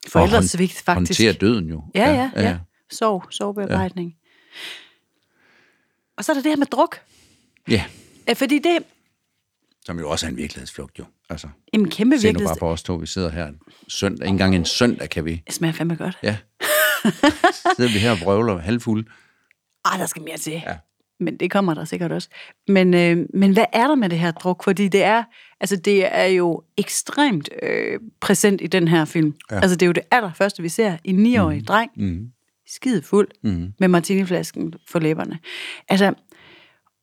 [0.08, 1.21] Forældresvigt, faktisk.
[1.21, 1.84] håndtere døden jo.
[1.95, 2.41] Ja, ja, ja.
[2.41, 2.58] ja.
[2.91, 4.10] Sorg, sorgbearbejdning.
[4.10, 4.60] Ja.
[6.17, 7.02] Og så er der det her med druk.
[7.69, 7.86] Ja,
[8.34, 8.78] Fordi det
[9.86, 11.06] som jo også er en virkelighedsflugt jo.
[11.30, 14.28] Altså, en kæmpe se nu bare på os to, vi sidder her en søndag.
[14.28, 15.43] Engang en søndag kan vi.
[15.48, 16.17] Det smager fandme godt.
[16.24, 16.38] Ja.
[17.76, 19.10] sidder vi her og vrøvler halvfulde.
[19.86, 20.54] Ah, der skal mere til.
[20.54, 20.78] Ja.
[21.19, 22.30] Men det kommer der sikkert også.
[22.67, 24.63] Men, øh, men hvad er der med det her druk?
[24.63, 25.23] Fordi det er,
[25.60, 29.36] altså det er jo ekstremt øh, præsent i den her film.
[29.51, 29.56] Ja.
[29.56, 30.97] Altså det er jo det allerførste, vi ser.
[31.04, 31.65] En niårig mm.
[31.65, 32.28] dreng, Mm.
[32.67, 33.73] skide fuld, mm.
[33.80, 35.39] med martiniflasken for læberne.
[35.89, 36.13] Altså,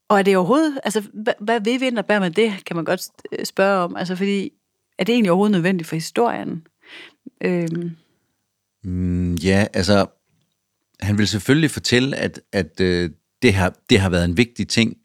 [0.09, 2.85] og er det overhovedet, altså hvad, hvad ved vi der bærer med det, kan man
[2.85, 3.01] godt
[3.33, 3.97] øh, spørge om.
[3.97, 4.51] Altså fordi,
[4.99, 6.67] er det egentlig overhovedet nødvendigt for historien?
[7.45, 7.97] Øhm,
[8.85, 10.07] Mm, ja, altså,
[11.01, 13.11] han vil selvfølgelig fortælle, at, at øh,
[13.43, 14.97] det, har, det har været en vigtig ting.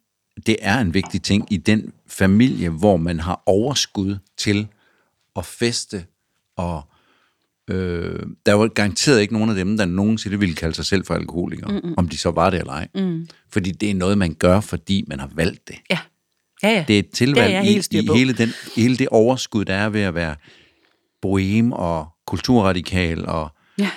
[0.46, 4.68] Det er en vigtig ting i den familie, hvor man har overskud til
[5.36, 6.06] at feste,
[6.58, 6.82] og
[7.70, 11.14] øh, der var garanteret ikke nogen af dem, der nogensinde ville kalde sig selv for
[11.14, 11.94] alkoholikere, Mm-mm.
[11.98, 12.88] om de så var det eller ej.
[12.96, 13.28] Mm.
[13.50, 15.76] Fordi det er noget, man gør, fordi man har valgt det.
[15.90, 16.00] ja.
[16.64, 16.86] Ja, ja.
[16.88, 19.90] Det er et tilvalg Det er i, i hele, den, hele det overskud, der er
[19.90, 20.36] ved at være
[21.22, 23.90] bohem og kulturradikal og ja.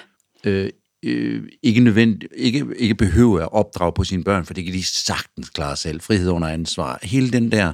[0.45, 0.70] øh,
[1.03, 4.84] øh, ikke, nødvendig, ikke, ikke behøve at opdrage på sine børn, for det kan de
[4.84, 6.01] sagtens klare selv.
[6.01, 6.98] Frihed under ansvar.
[7.03, 7.72] Hele den der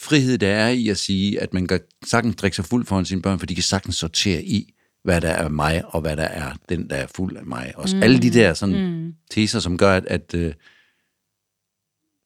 [0.00, 3.22] frihed, der er i at sige, at man kan sagtens drikke sig fuld foran sine
[3.22, 6.52] børn, for de kan sagtens sortere i, hvad der er mig, og hvad der er
[6.68, 7.72] den, der er fuld af mig.
[7.76, 8.02] Også mm.
[8.02, 9.14] alle de der sådan, mm.
[9.30, 10.54] teser, som gør, at, at, øh,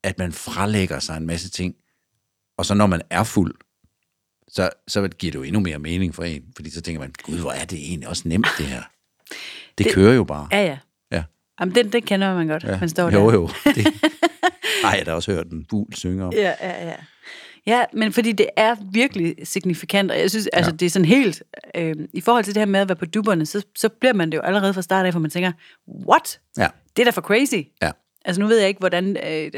[0.02, 1.74] at man frelægger sig en masse ting.
[2.58, 3.54] Og så når man er fuld,
[4.48, 7.38] så, så giver det jo endnu mere mening for en, fordi så tænker man, gud,
[7.40, 8.82] hvor er det egentlig også nemt, det her.
[9.78, 10.48] Det, det kører jo bare.
[10.52, 10.78] Ja, ja.
[11.12, 11.22] Ja.
[11.60, 12.78] Jamen, den, den kender man godt, ja.
[12.80, 13.20] man står der.
[13.20, 13.48] jo, jo.
[13.74, 16.32] Det, ej, jeg har da også hørt en fugl synge om.
[16.32, 16.94] Ja, ja, ja.
[17.66, 20.76] Ja, men fordi det er virkelig signifikant, og jeg synes, altså Ja.
[20.76, 21.42] det er sådan helt,
[21.74, 24.30] øh, i forhold til det her med at være på duberne, så, så bliver man
[24.32, 25.52] det jo allerede fra start af, for man tænker,
[26.08, 26.40] what?
[26.58, 26.68] Ja.
[26.96, 27.68] Det er da for crazy.
[27.82, 27.90] Ja.
[28.24, 29.50] Altså nu ved jeg ikke, hvordan øh,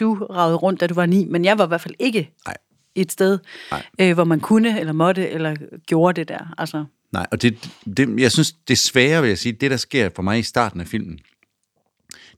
[0.00, 2.56] du ragede rundt, da du var ni, men jeg var i hvert fald ikke Nej.
[2.94, 3.38] Et sted,
[3.70, 3.82] Nej.
[4.00, 6.54] øh, hvor man kunne, eller måtte, eller gjorde det der.
[6.58, 10.10] Altså, Nej, og det, det, jeg synes, det svære, vil jeg sige, det der sker
[10.16, 11.18] for mig i starten af filmen,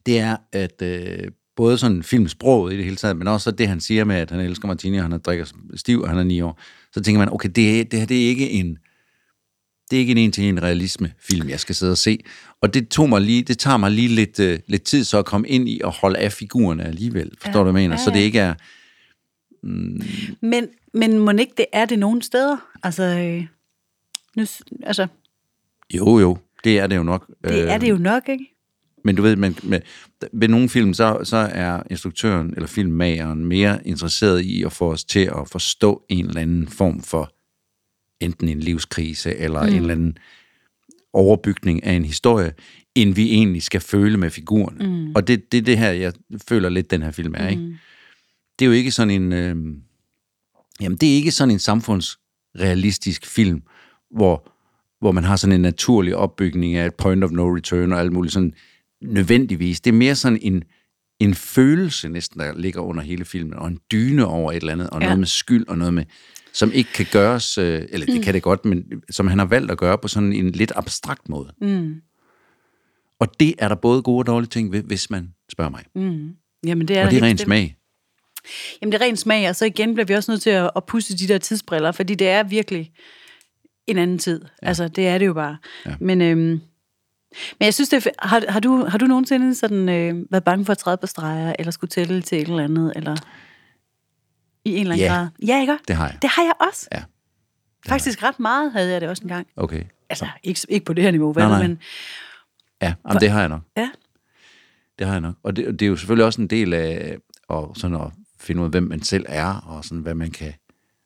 [0.07, 3.69] det er, at øh, både sådan filmsproget i det hele taget, men også så det,
[3.69, 5.45] han siger med, at han elsker Martini, og han drikker
[5.75, 6.61] stiv, og han er ni år,
[6.93, 8.79] så tænker man, okay, det, det her, det er ikke en,
[9.91, 12.19] det er ikke en en-til-en realisme-film, jeg skal sidde og se.
[12.63, 15.25] Og det, tog mig lige, det tager mig lige lidt, øh, lidt tid så at
[15.25, 17.31] komme ind i og holde af figurerne alligevel.
[17.41, 18.01] Forstår Ja, du, hvad jeg mener?
[18.01, 18.23] ja, Så det ja.
[18.25, 18.55] ikke er...
[20.41, 22.57] men, men må ikke det er det nogen steder?
[22.83, 23.47] Altså, øh,
[24.37, 24.47] nu,
[24.83, 25.07] altså
[25.95, 27.31] Jo, jo, det er det jo nok.
[27.45, 28.49] det er det jo nok, ikke?
[29.05, 29.81] Men du ved, men med,
[30.33, 35.05] ved nogle film, så, så er instruktøren eller filmmageren mere interesseret i at få os
[35.05, 37.33] til at forstå en eller anden form for
[38.21, 39.69] enten en livskrise eller mm.
[39.69, 40.19] en eller anden
[41.13, 42.53] overbygning af en historie,
[42.95, 44.87] end vi egentlig skal føle med figurerne.
[44.87, 45.13] Mm.
[45.15, 46.13] Og det, det er det her, jeg
[46.49, 47.49] føler lidt, den her film er.
[47.49, 47.79] Ikke?
[48.59, 49.33] Det er jo ikke sådan en...
[49.33, 49.57] Øh,
[50.81, 53.63] jamen, det er ikke sådan en samfundsrealistisk film,
[54.11, 54.53] hvor,
[55.01, 58.13] hvor man har sådan en naturlig opbygning af et point of no return og alt
[58.13, 58.55] muligt sådan
[59.03, 59.81] nødvendigvis.
[59.81, 60.65] Det er mere sådan en,
[61.21, 64.91] en følelse næsten, der ligger under hele filmen, og en dyne over et eller andet,
[64.91, 65.07] og ja.
[65.07, 66.05] Noget med skyld, og noget med,
[66.53, 69.71] som ikke kan gøres, øh, eller det kan det godt, men som han har valgt
[69.71, 71.53] at gøre på sådan en lidt abstrakt måde.
[71.61, 71.95] Mm.
[73.19, 75.85] Og det er der både gode og dårlige ting ved, hvis man spørger mig.
[75.95, 76.31] Mm.
[76.67, 77.77] Jamen, det er Og det er ren smag.
[78.83, 80.85] Jamen, det er ren smag, og så igen bliver vi også nødt til at, at
[80.85, 82.93] pusse de der tidsbriller, fordi det er virkelig
[83.87, 84.45] en anden tid.
[84.63, 84.67] Ja.
[84.69, 85.57] Altså, det er det jo bare.
[85.87, 85.95] Ja.
[86.01, 86.61] Men, øhm, men
[87.61, 90.73] jeg synes, det er, har, har, du, har du nogensinde sådan, øh, været bange for
[90.73, 93.17] at træde på streger, eller skulle tælle til et eller andet, eller
[94.65, 95.15] i en eller anden Ja.
[95.15, 95.29] grad?
[95.47, 95.79] Ja, ikke?
[95.89, 96.19] Det har jeg.
[96.23, 96.89] Det har jeg også.
[96.93, 97.03] Ja.
[97.89, 99.47] Faktisk ret meget havde jeg det også engang.
[99.57, 99.83] Okay.
[100.11, 101.43] Altså, ikke, ikke på det her niveau, vel?
[101.45, 101.69] Nej, nej.
[101.69, 101.79] Men,
[102.83, 103.61] Ja, jamen, det har jeg nok.
[103.77, 103.91] ja.
[104.99, 105.35] Det har jeg nok.
[105.43, 107.17] Og det, det er jo selvfølgelig også en del af
[107.51, 108.07] at, sådan at
[108.43, 110.53] finde ud af, hvem man selv er, og sådan, hvad man kan...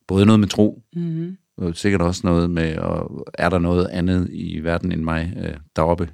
[0.06, 1.36] Både noget med tro, mm-hmm.
[1.56, 5.56] og sikkert også noget med, og er der noget andet i verden end mig øh,
[5.76, 6.10] deroppe?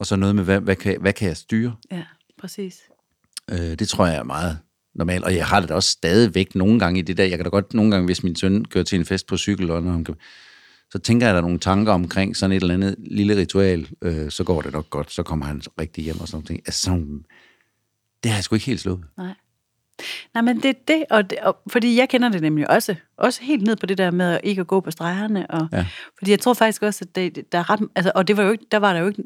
[0.00, 1.76] Og så noget med, hvad, hvad, kan, hvad kan jeg styre?
[1.90, 2.04] ja,
[2.38, 2.80] præcis.
[3.50, 4.58] Øh, det tror jeg er meget
[4.94, 7.24] normalt, og jeg har det da også stadigvæk nogle gange i det der.
[7.24, 9.70] Jeg kan da godt nogle gange, hvis min søn kører til en fest på cykel,
[9.70, 10.14] og når han kan,
[10.90, 14.44] så tænker jeg der nogle tanker omkring sådan et eller andet lille ritual, øh, så
[14.44, 16.62] går det nok godt, så kommer han rigtig hjem og sådan noget.
[16.66, 17.24] Altså sådan,
[18.22, 19.04] det har jeg sgu ikke helt slået.
[19.16, 19.34] Nej.
[20.34, 23.42] Nej, men det er det, og, det, og fordi jeg kender det nemlig også, også
[23.42, 25.86] helt ned på det der med at ikke at gå på stregerne, og, Ja.
[26.18, 28.50] fordi jeg tror faktisk også, at det, der er ret, altså, og det var jo
[28.52, 29.22] ikke, der var der jo ikke,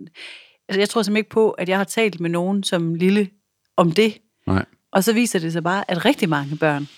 [0.68, 3.28] altså jeg tror simpelthen ikke på, at jeg har talt med nogen som lille
[3.76, 4.64] om det, Nej.
[4.92, 6.88] og så viser det sig bare, at rigtig mange børn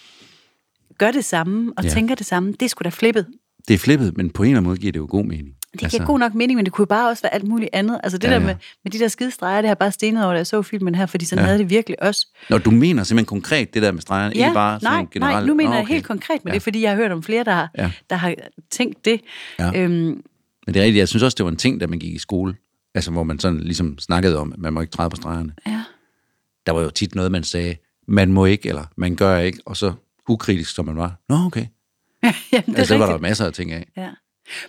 [0.99, 1.91] gør det samme, og Ja.
[1.91, 3.27] tænker det samme, det er sgu da flippet.
[3.69, 5.55] Det er flippet, men på en eller anden måde giver det jo god mening.
[5.81, 8.01] Det giver altså, god nok mening, men det kunne bare også være alt muligt andet.
[8.03, 8.47] Altså det Ja, ja, der ja.
[8.47, 8.55] med,
[8.85, 10.95] med de der skide streger, det har jeg bare stenet over, da jeg så filmen
[10.95, 11.43] her, fordi sådan Ja.
[11.43, 11.47] ja.
[11.47, 12.27] havde det virkelig også.
[12.51, 15.35] Når du mener simpelthen konkret det der med stregerne, Ja, ikke bare sådan nej, generelt?
[15.35, 15.95] nej, nu mener Nå, jeg okay.
[15.95, 16.55] helt konkret med Ja.
[16.55, 16.55] ja.
[16.55, 17.83] det, fordi jeg har hørt om flere, der har, Ja.
[17.83, 17.91] ja.
[18.11, 18.35] der har
[18.71, 19.21] tænkt det.
[19.59, 19.71] Ja.
[19.83, 20.23] Øhm, Men
[20.67, 22.55] det er rigtigt, jeg synes også, det var en ting, da man gik i skole.
[22.95, 25.53] Altså, hvor man sådan ligesom snakkede om, at man må ikke træde på stregerne.
[25.67, 25.83] ja.
[26.67, 27.77] der var jo tit noget, man sagde,
[28.09, 29.93] man må ikke, eller man gør ikke, og så
[30.29, 31.15] ukritisk som man var.
[31.29, 31.67] Nå, okay.
[32.23, 33.87] Jamen, det er Altså, så var der masser af ting af.
[33.97, 34.09] Ja.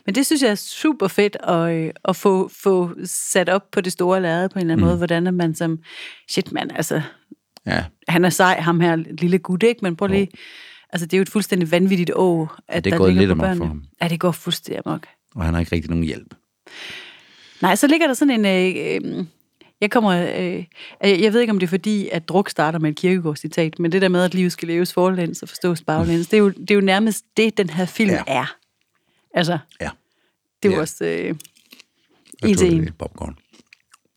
[0.06, 3.82] Men det synes jeg er super fedt at, øh, at få, få sat op på
[3.82, 4.88] det store lærred på en eller anden mm.
[4.88, 5.80] måde, hvordan er man som,
[6.30, 7.02] shit mand, altså,
[7.68, 9.80] Ja, han er sej, ham her lille gut, ikke?
[9.82, 10.28] Men prøv lige,
[10.90, 13.58] altså det er jo et fuldstændig vanvittigt å, at det er der gået lidt amok
[13.58, 13.84] for ham.
[14.02, 15.08] Ja, det går fuldstændig amok.
[15.36, 16.34] og han har ikke rigtig nogen hjælp.
[17.62, 18.46] Nej, så ligger der sådan en...
[18.46, 19.26] Øh, øh,
[19.82, 20.12] jeg kommer...
[20.38, 20.64] Øh,
[21.22, 24.02] jeg ved ikke, om det er fordi, at druk starter med et kirkegårdscitat, men det
[24.02, 26.76] der med, at livet skal leves forlæns og forstås baglæns, det er jo, det er
[26.76, 28.24] jo nærmest det, den her film Ja.
[28.28, 28.34] ja.
[28.40, 28.56] er.
[29.36, 29.90] Altså, Ja.
[30.64, 30.82] det er jo Ja.
[30.82, 31.36] også øh,
[32.46, 32.94] en til en.
[33.00, 33.36] popcorn.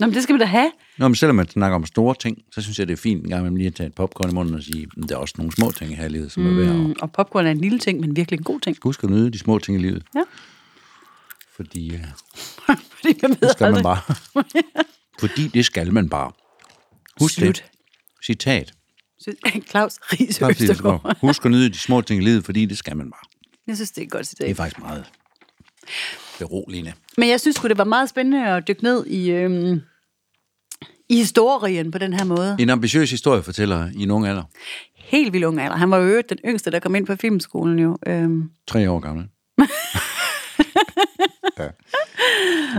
[0.00, 0.70] Nå, men det skal vi da have.
[0.98, 3.28] Nå, men selvom man snakker om store ting, så synes jeg, det er fint en
[3.30, 5.34] gang imellem lige at tage et popcorn i munden og sige, at der er også
[5.38, 6.48] nogle små ting her i livet, som mm.
[6.60, 8.76] er værd Mm, og popcorn er en lille ting, men virkelig en god ting.
[8.82, 10.02] huske at nyde de små ting i livet.
[10.14, 10.22] Ja.
[11.56, 12.00] Fordi uh,
[12.96, 14.44] Fordi man ved det skal man aldrig- bare.
[15.20, 16.32] Fordi det skal man bare.
[17.20, 17.46] Husk Slut.
[17.56, 17.64] det.
[18.24, 18.72] Citat.
[19.70, 20.38] Claus Ries
[21.20, 23.27] Husk at nyde de små ting i livet, fordi det skal man bare.
[23.68, 24.56] Jeg synes, det er et godt Det er citat.
[24.56, 25.04] faktisk meget
[26.38, 26.92] beroligende.
[27.18, 29.80] Men jeg synes det var meget spændende at dykke ned i, øhm,
[31.08, 32.56] i historien på den her måde.
[32.60, 34.42] En ambitiøs historiefortæller i en ung alder.
[34.96, 35.76] Helt vildt ung alder.
[35.76, 37.98] Han var jo øvrigt den yngste, der kom ind på filmskolen jo.
[38.06, 39.28] Øhm, Tre år gammel.
[41.58, 41.68] ja.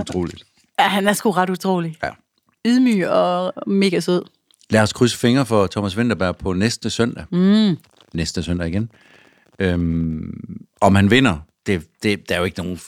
[0.01, 0.43] Utroligt.
[0.79, 1.97] ja, han er sgu ret utrolig.
[2.03, 2.09] Ja.
[2.65, 4.21] Ydmyg og mega sød.
[4.69, 7.25] Lad os krydse fingre for Thomas Winterberg på næste søndag.
[7.31, 7.77] Mm.
[8.13, 8.91] næste søndag igen.
[9.59, 10.33] Øhm,
[10.81, 12.79] om han vinder, det, det, der er jo ikke nogen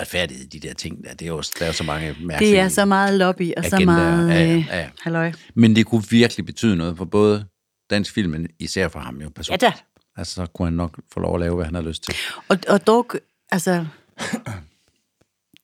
[0.00, 1.04] retfærdighed i de der ting.
[1.04, 2.52] Der, det er jo, der er så mange mærkelige...
[2.52, 4.30] Det er så meget lobby og så meget...
[4.30, 4.88] ja, ja, øh, ja.
[5.00, 5.32] Halløj.
[5.54, 7.44] Men det kunne virkelig betyde noget for både
[7.90, 9.62] dansk film, men især for ham jo personligt.
[9.62, 9.72] Ja da.
[10.16, 12.14] Altså, så kunne han nok få lov at lave, hvad han har lyst til.
[12.48, 13.06] Og, og dog,
[13.50, 13.86] altså...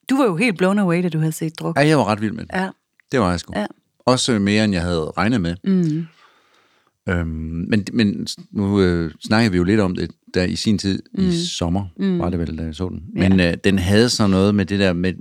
[0.09, 1.77] Du var jo helt blown away, da du havde set druk.
[1.77, 2.53] Ja, jeg var ret vild med det.
[2.53, 2.69] Ja.
[3.11, 3.53] Det var jeg sgu.
[3.55, 3.65] Ja.
[4.05, 5.55] Også mere, end jeg havde regnet med.
[5.63, 6.07] Mm.
[7.09, 11.03] Øhm, men, men nu øh, snakker vi jo lidt om det, der i sin tid,
[11.13, 11.29] mm.
[11.29, 12.19] i sommer, mm.
[12.19, 13.03] var det vel, da jeg så den.
[13.13, 15.13] Men øh, den havde så noget med det der med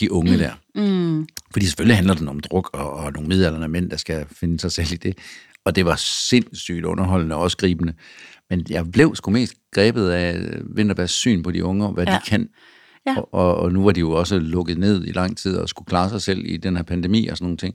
[0.00, 0.38] de unge mm.
[0.38, 0.52] der.
[0.74, 1.26] Mm.
[1.52, 4.72] Fordi selvfølgelig handler den om druk og, og nogle midalderne mænd, der skal finde sig
[4.72, 5.18] selv i det.
[5.64, 7.94] Og det var sindssygt underholdende og også gribende.
[8.50, 10.38] Men jeg blev sgu mest grebet af
[10.76, 12.12] Vinterbergs syn på de unge, og hvad ja.
[12.12, 12.18] Ja.
[12.18, 12.48] de kan.
[13.06, 13.16] Ja.
[13.16, 15.86] Og, og, og nu var de jo også lukket ned i lang tid og skulle
[15.86, 17.74] klare sig selv i den her pandemi og sådan nogle ting.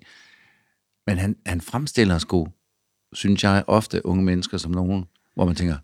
[1.08, 2.48] Men han, han fremstiller sgu,
[3.14, 5.06] synes jeg, ofte unge mennesker som nogen,
[5.36, 5.76] hvor man tænker,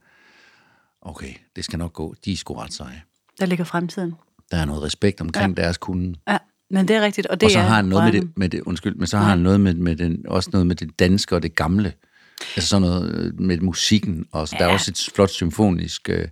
[1.02, 3.02] okay, det skal nok gå, de er sgu ret seje.
[3.40, 4.14] Der ligger fremtiden.
[4.52, 5.64] Der er noget respekt omkring ja.
[5.64, 6.16] deres kunde.
[6.30, 6.38] Ja,
[6.70, 7.28] men det er rigtigt.
[7.28, 9.18] Og, det Og så er har han noget med det, med det, undskyld, men så
[9.18, 11.94] har han noget med, med den, også noget med det danske og det gamle.
[12.56, 14.64] Altså sådan noget øh, med musikken, og så, ja.
[14.64, 16.28] der er også et flot symfonisk øh,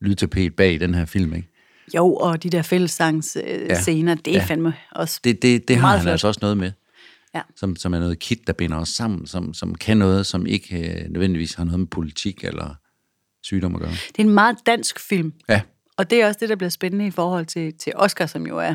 [0.00, 1.48] lydtapet bag den her film, ikke?
[1.96, 3.80] Jo, og de der fællessangsscener, øh, Ja.
[3.80, 4.44] scener, det er Ja.
[4.44, 5.20] fandme også...
[5.24, 6.10] Det, det, det har han flot.
[6.12, 6.72] altså også noget med.
[7.34, 7.40] Ja.
[7.56, 10.78] Som, som er noget kit, der binder os sammen, som, som kan noget, som ikke
[11.02, 12.74] øh, nødvendigvis har noget med politik eller
[13.42, 13.90] sygdom at gøre.
[13.90, 15.32] Det er en meget dansk film.
[15.48, 15.62] Ja,
[15.96, 18.58] Og det er også det, der bliver spændende i forhold til, til Oscar, som jo
[18.58, 18.74] er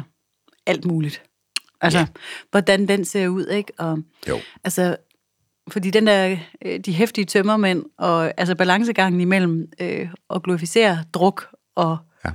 [0.66, 1.22] alt muligt.
[1.82, 2.06] Altså, Ja.
[2.52, 3.72] hvordan den ser ud, ikke?
[3.78, 4.40] Og, Jo.
[4.64, 4.98] Altså,
[5.70, 11.56] fordi den der, øh, de hæftige tømmermænd, og altså balancegangen imellem øh, at glorificere druk
[11.76, 12.32] og, Ja.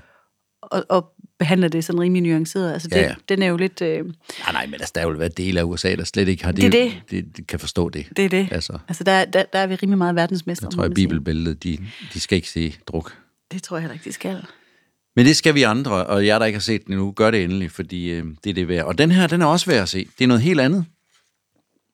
[0.62, 3.82] og, og behandle det sådan rimelig nuanceret, altså det, Ja, ja, den er jo lidt,
[3.82, 4.12] øh, nej,
[4.52, 6.72] nej, men altså, der er jo været dele af USA, der slet ikke har Det
[6.72, 6.92] det.
[7.10, 8.06] det, det kan forstå det.
[8.16, 8.48] det er det.
[8.50, 10.66] Altså, Altså, der, der, der er vi rimelig meget verdensmester.
[10.66, 11.78] jeg tror, at bibelbæltet, de,
[12.14, 13.16] de skal ikke se druk.
[13.52, 14.44] Det tror jeg heller ikke, de skal.
[15.16, 17.44] Men det skal vi andre, og jeg, der ikke har set den endnu, gør det
[17.44, 18.84] endelig, fordi øh, det er det værd.
[18.84, 20.08] Og den her, den er også værd at se.
[20.18, 20.84] Det er noget helt andet.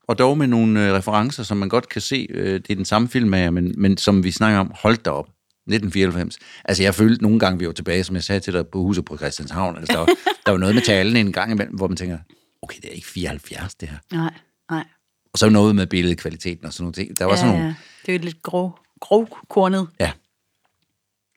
[0.08, 2.26] Og dog med nogle øh, referencer, som man godt kan se.
[2.30, 5.28] Øh, det er den samme film af, men, men som vi snakker om, holdt derop.
[5.74, 6.38] 1994.
[6.64, 9.04] Altså, jeg følte nogle gange, vi var tilbage, som jeg sagde til dig, på huset
[9.04, 9.76] på Christianshavn.
[9.76, 10.06] Altså, der, var,
[10.46, 12.18] der var noget med talen en gang imellem, hvor man tænker,
[12.62, 13.96] okay, det er ikke 74, det her.
[14.12, 14.34] Nej,
[14.70, 14.84] nej.
[15.32, 17.18] Og så noget med billedkvaliteten og sådan nogle ting.
[17.18, 19.88] Der var sådan nogle, Det er jo lidt grov, grovkornet.
[20.00, 20.12] ja,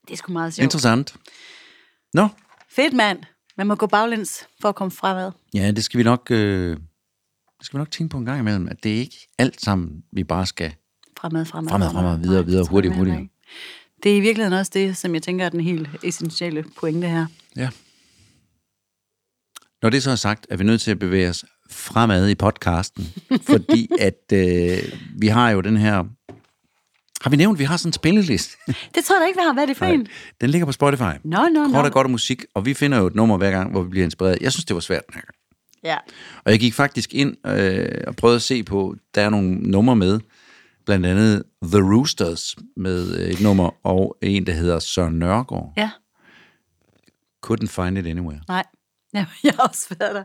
[0.07, 0.63] Det er sgu meget sjovt.
[0.63, 1.15] interessant.
[2.13, 2.27] Nå,
[2.71, 3.19] Fedt, mand.
[3.57, 5.32] Man må gå baglæns for at komme fremad.
[5.53, 6.77] Ja, det skal vi nok, øh,
[7.57, 10.03] det skal vi nok tænke på en gang imellem, at det er ikke alt sammen,
[10.11, 10.73] vi bare skal.
[11.19, 13.17] Fremad, fremad, Fremad, fremad, videre, Nej, videre, tror hurtigt, hurtigt.
[14.04, 17.26] Det er i virkeligheden også det, som jeg tænker er den helt essentielle pointe her.
[17.56, 17.70] Ja.
[19.82, 23.14] Når det så er sagt, er vi nødt til at bevæge os fremad i podcasten,
[23.52, 24.78] fordi at øh,
[25.16, 26.04] vi har jo den her...
[27.22, 28.58] Har vi nævnt, at vi har sådan en spilleliste?
[28.95, 29.54] Det tror jeg da ikke, vi har.
[29.54, 30.08] Hvad er det for en?
[30.41, 31.14] Den ligger på Spotify.
[31.24, 31.80] Nå, nå, Kort nå.
[31.80, 34.04] og godt af musik, og vi finder jo et nummer hver gang, hvor vi bliver
[34.06, 34.38] inspireret.
[34.41, 35.36] Jeg synes, det var svært den her gang.
[35.84, 35.97] Ja.
[36.45, 39.95] Og jeg gik faktisk ind øh, og prøvede at se på, der er nogle numre
[39.95, 40.20] med,
[40.90, 45.74] blandt andet The Roosters med øh, et nummer, og en, der hedder Søren Nørgaard.
[45.78, 45.90] Ja.
[47.48, 48.40] Couldn't find it anywhere.
[48.48, 48.64] Nej.
[49.14, 50.24] Ja, jeg har også været der.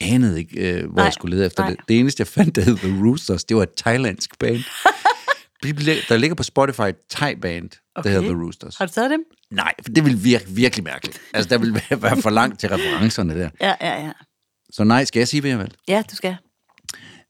[0.00, 1.70] Anede ikke, øh, hvor Nej, jeg skulle lede efter nej.
[1.70, 1.78] det.
[1.88, 4.58] Det eneste, jeg fandt, der hed The Roosters, det var et thailandsk band.
[6.08, 8.10] Der ligger på Spotify et thai-band, der Okay.
[8.10, 8.76] hedder The Roosters.
[8.76, 9.20] Har du taget dem?
[9.50, 11.20] Nej, for det ville virke virkelig mærkeligt.
[11.34, 13.50] Altså, der ville være- være for langt til referencerne der.
[13.60, 14.12] Ja, ja, ja.
[14.70, 15.76] Så nej, skal jeg sige, hvad jeg valgte?
[15.88, 16.36] Ja, du skal.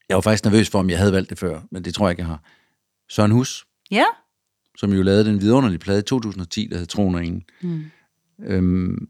[0.09, 2.11] Jeg var faktisk nervøs for, om jeg havde valgt det før, men det tror jeg
[2.11, 2.43] ikke, jeg har.
[3.09, 4.05] Søren Hus, Ja.
[4.79, 7.45] som jo lavede den vidunderlige plade i 2010, der hed Ingen.
[7.63, 7.85] Mm.
[8.43, 9.09] Øhm,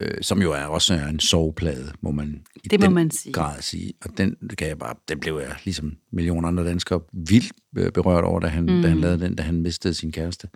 [0.00, 3.10] øh, som jo er også er en soveplade, må man i Det må den man
[3.10, 3.32] sige.
[3.32, 3.92] grad sige.
[4.04, 8.24] Og den, kan jeg bare, den blev jeg, ligesom millioner andre danskere, vildt øh, berørt
[8.24, 8.82] over, da han, mm.
[8.82, 10.48] da han lavede den, da han mistede sin kæreste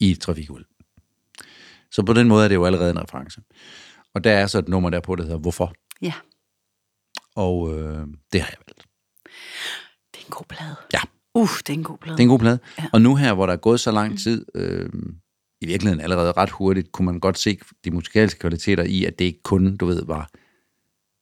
[0.00, 0.64] i et trafikuheld.
[1.90, 3.40] Så på den måde er det jo allerede en reference.
[4.14, 5.74] Og der er så et nummer derpå, der hedder Hvorfor?
[6.02, 6.12] Ja.
[7.36, 8.86] Og øh, det har jeg valgt.
[10.14, 10.76] Det er en god plade.
[10.92, 11.00] Ja.
[11.34, 12.16] Uh, det er en god plade.
[12.16, 12.58] Det er en god plade.
[12.78, 12.84] Ja.
[12.92, 14.88] Og nu her, hvor der er gået så lang tid, øh,
[15.60, 19.24] i virkeligheden allerede ret hurtigt, kunne man godt se de musikalske kvaliteter i, at det
[19.24, 20.30] ikke kun, du ved, var...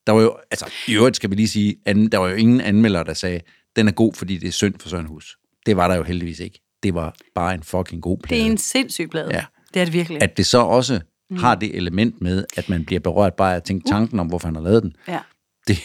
[0.07, 2.61] Der var jo, altså i øvrigt skal vi lige sige, an, der var jo ingen
[2.61, 3.41] anmelder, der sagde,
[3.77, 5.39] den er god, fordi det er synd for Søren Hus.
[5.67, 6.61] Det var der jo heldigvis ikke.
[6.83, 8.41] Det var bare en fucking god plade.
[8.41, 9.29] Det er en sindssyg plade.
[9.33, 9.45] Ja.
[9.75, 10.23] Det er det virkelig.
[10.23, 11.01] At det så også
[11.31, 11.37] mm.
[11.37, 14.49] har det element med, at man bliver berørt bare af at tænke tanken om, hvorfor
[14.49, 14.93] han har lavet den.
[15.09, 15.19] Ja.
[15.69, 15.79] Det,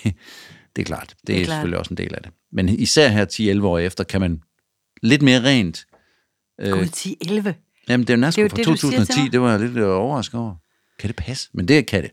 [0.76, 1.10] det er klart.
[1.10, 1.56] Det, det er, klart.
[1.56, 2.32] selvfølgelig også en del af det.
[2.52, 3.26] Men især her
[3.60, 4.42] 10-11 år efter, kan man
[5.04, 5.86] lidt mere rent
[6.62, 7.56] Gud, 10, 11.
[7.90, 9.32] Jamen, det er jo næsten er fra det, du siger til 2010, mig.
[9.32, 10.56] det var jeg lidt øh, overrasket over.
[11.00, 11.50] Kan det passe?
[11.54, 12.12] Men det kan det.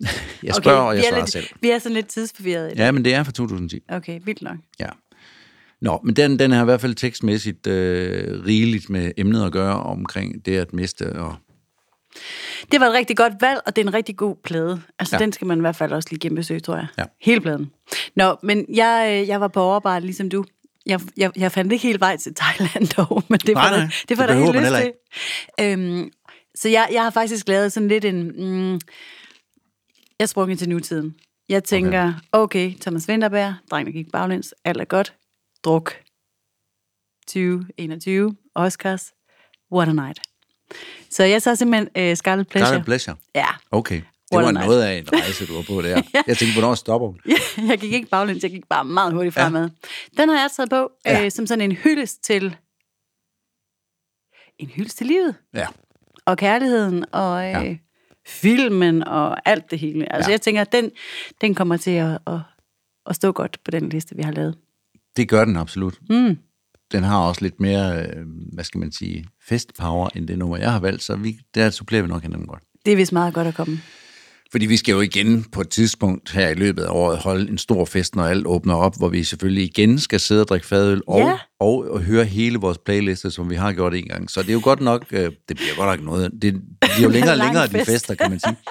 [0.42, 1.46] Jeg spørger, okay, og jeg er svarer lidt, selv.
[1.60, 2.76] Vi er sådan lidt tidsforvirret.
[2.76, 3.82] Ja, men det er fra 2010.
[3.88, 4.56] Okay, vildt nok.
[4.80, 4.88] Ja.
[5.80, 9.82] Nå, men den, den er i hvert fald tekstmæssigt øh, rigeligt med emnet at gøre
[9.82, 11.12] omkring det at miste.
[11.12, 11.36] Og,
[12.72, 14.82] Det var et rigtig godt valg, og det er en rigtig god plade.
[14.98, 15.22] Altså, Ja.
[15.24, 16.86] den skal man i hvert fald også lige genbesøge, tror jeg.
[16.98, 17.04] Ja.
[17.20, 17.70] Hele pladen.
[18.16, 20.44] Nå, men jeg, øh, jeg var på overarbejde, ligesom du.
[20.86, 23.88] Jeg, jeg, jeg fandt ikke helt vej til Thailand dog, men det var Nej, nej,
[24.08, 24.92] det var det der helt lyst til.
[25.60, 26.10] Øhm,
[26.54, 28.32] så jeg, jeg har faktisk lavet sådan lidt en...
[28.72, 28.80] Mm,
[30.20, 31.14] jeg sprunget til nutiden.
[31.48, 35.14] Jeg tænker, okay, okay Thomas Winterberg, dreng, der gik baglæns, alt er godt.
[35.64, 35.94] Druk.
[37.28, 39.12] 2021, Oscars,
[39.72, 40.18] what a night.
[41.10, 42.66] Så jeg så simpelthen uh, Scarlet Pleasure.
[42.68, 43.16] Scarlet Pleasure.
[43.34, 44.66] Ja, Okay, det What var night.
[44.66, 46.02] noget af en rejse, du var på der.
[46.26, 47.20] Jeg tænkte, hvornår stopper hun?
[47.70, 49.44] jeg gik ikke baglæns, jeg gik bare meget hurtigt Ja.
[49.44, 49.70] fremad.
[50.16, 51.24] Den har jeg taget på Ja.
[51.24, 52.56] øh, som sådan en hyldest til
[54.58, 55.34] en hyldest til livet.
[55.54, 55.66] Ja,
[56.26, 57.60] Og kærligheden, og øh, Ja.
[57.62, 57.76] ja.
[58.26, 60.12] filmen, og alt det hele.
[60.12, 60.32] Altså Ja.
[60.32, 60.34] ja.
[60.34, 60.90] jeg tænker, at den,
[61.40, 62.38] den kommer til at, at,
[63.06, 64.58] at stå godt på den liste, vi har lavet.
[65.16, 65.98] det gør den absolut.
[66.10, 66.38] Mm.
[66.92, 70.72] Den har også lidt mere, øh, hvad skal man sige, festpower, end det nummer, jeg
[70.72, 72.62] har valgt, så vi, der supplerer vi nok hinanden godt.
[72.84, 73.80] Det er vist meget godt at komme.
[74.52, 77.58] Fordi vi skal jo igen på et tidspunkt her i løbet af året holde en
[77.58, 81.00] stor fest, når alt åbner op, hvor vi selvfølgelig igen skal sidde og drikke fadøl
[81.06, 81.32] og, Ja.
[81.60, 84.30] og, og høre hele vores playliste, som vi har gjort en gang.
[84.30, 87.02] Så det er jo godt nok, øh, det bliver godt nok noget, det, det bliver
[87.02, 87.86] jo længere og længere, de fest.
[87.90, 88.56] fester, kan man sige.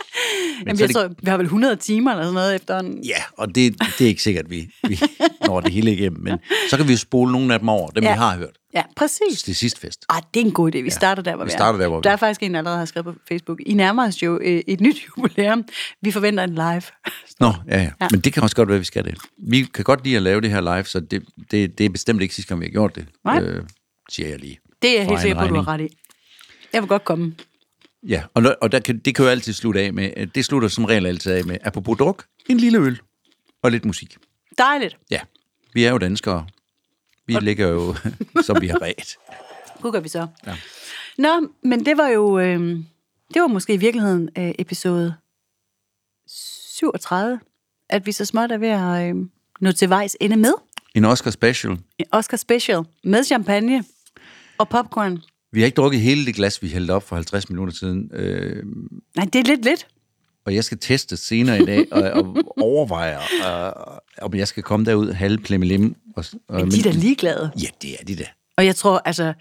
[0.60, 2.80] Men Jamen, så jeg det, tror, vi har vel 100 timer eller sådan noget efter
[2.80, 3.04] en...
[3.06, 5.00] Ja, og det, det er ikke sikkert, at vi, vi
[5.48, 6.38] når det hele igennem, men
[6.70, 8.04] så kan vi jo spole nogle af dem over, dem.
[8.04, 8.14] Ja.
[8.14, 9.44] vi har hørt Ja, præcis.
[9.44, 10.06] til sidst fest.
[10.10, 10.78] Ah, det er en god idé.
[10.82, 11.84] Vi starter der, hvor vi vi, starter er.
[11.84, 12.16] der, hvor Der er.
[12.16, 13.60] faktisk en, der allerede har skrevet på Facebook.
[13.66, 15.66] I nærmer os jo øh, et nyt jubilæum.
[16.02, 16.82] Vi forventer en live.
[17.40, 17.92] Nå, ja, ja, ja.
[18.02, 18.08] Ja.
[18.12, 19.18] Men det kan også godt være, at vi skal det.
[19.38, 22.22] Vi kan godt lide at lave det her live, så det, det, det er bestemt
[22.22, 23.42] ikke sidste gang, vi har gjort det, Nej.
[23.42, 23.64] øh,
[24.10, 24.60] siger jeg lige.
[24.82, 25.98] Det er jeg helt sikker på, du har ret i.
[26.74, 27.36] Jeg vil godt komme.
[28.08, 30.70] Ja, og, og der kan, det kan jo altid slutte af med, øh, det slutter
[30.70, 33.00] som regel altid af med, apropos druk, en lille øl
[33.64, 34.18] og lidt musik.
[34.58, 34.98] Dejligt.
[35.12, 35.20] Ja,
[35.74, 36.46] vi er jo danskere.
[37.28, 37.96] Vi ligger jo,
[38.48, 39.18] som vi har ret.
[39.80, 40.28] Hvor gør vi så?
[40.48, 40.56] Ja.
[41.18, 42.40] Nå, men det var jo...
[42.40, 42.60] Øh,
[43.34, 45.16] det var måske i virkeligheden øh, episode
[46.28, 47.40] 37,
[47.90, 49.16] at vi så småt er ved at øh,
[49.60, 50.54] nå til vejs ende med.
[50.96, 51.78] En Oscar special.
[51.98, 53.84] En Oscar special med champagne
[54.58, 55.22] og popcorn.
[55.52, 58.12] Vi har ikke drukket hele det glas, vi hældte op for 50 minutter siden.
[58.14, 58.64] Øh,
[59.16, 59.88] Nej, det er lidt lidt.
[60.48, 63.72] Og jeg skal teste senere i dag og, og overveje, øh,
[64.22, 65.96] om jeg skal komme derud halv plemmelim.
[66.16, 67.52] Og, og, Men de er da ligeglade.
[67.62, 68.26] Ja, det er de da.
[68.58, 69.34] Og jeg tror, altså,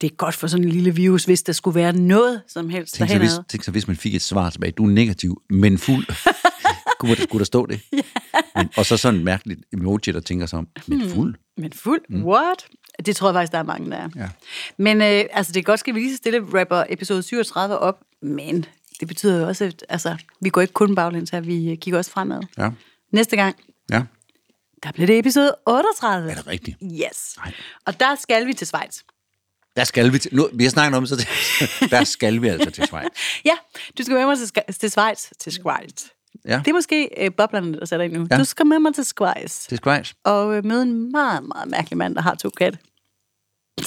[0.00, 2.94] det er godt for sådan en lille virus, hvis der skulle være noget som helst
[2.94, 4.72] Tænk så, hvis, tænk så, hvis man fik et svar tilbage.
[4.72, 6.06] Du er negativ, men fuld.
[6.98, 7.80] skulle, der, skulle der stå det?
[8.56, 11.34] Men, og så sådan et mærkeligt emoji, der tænker sig om, men fuld?
[11.56, 12.00] Men fuld?
[12.08, 12.24] Mm.
[12.24, 12.66] What?
[13.06, 14.08] Det tror jeg faktisk, der er mange, der er.
[14.16, 14.28] Ja.
[14.76, 18.00] Men øh, altså, det er godt, skal vi lige så stille rapper episode 37 op,
[18.22, 18.64] men
[19.00, 21.98] det betyder jo også, at altså, vi går ikke kun baglæns her, vi øh, kigger
[21.98, 22.42] også fremad.
[22.58, 22.70] Ja.
[23.12, 23.56] Næste gang,
[23.90, 24.02] Ja,
[24.82, 26.30] der bliver det episode 38.
[26.30, 26.76] er det rigtigt?
[26.82, 27.36] Yes.
[27.36, 27.52] Nej.
[27.86, 28.98] Og der skal vi til Schweiz.
[29.76, 32.48] Der skal vi til, nu, vi har snakket om det, så det, der skal vi
[32.48, 33.08] altså til Schweiz.
[33.44, 33.54] Ja,
[33.98, 35.26] du skal med mig til, til Schweiz.
[35.40, 36.04] Til Schweiz.
[36.44, 38.26] Ja, Det er måske øh, boblerne, der sætter ind nu.
[38.30, 38.38] Ja.
[38.38, 39.66] Du skal med mig til Schweiz.
[39.68, 40.12] til Schweiz.
[40.24, 42.78] Og øh, møde en meget, meget mærkelig mand, der har to katte.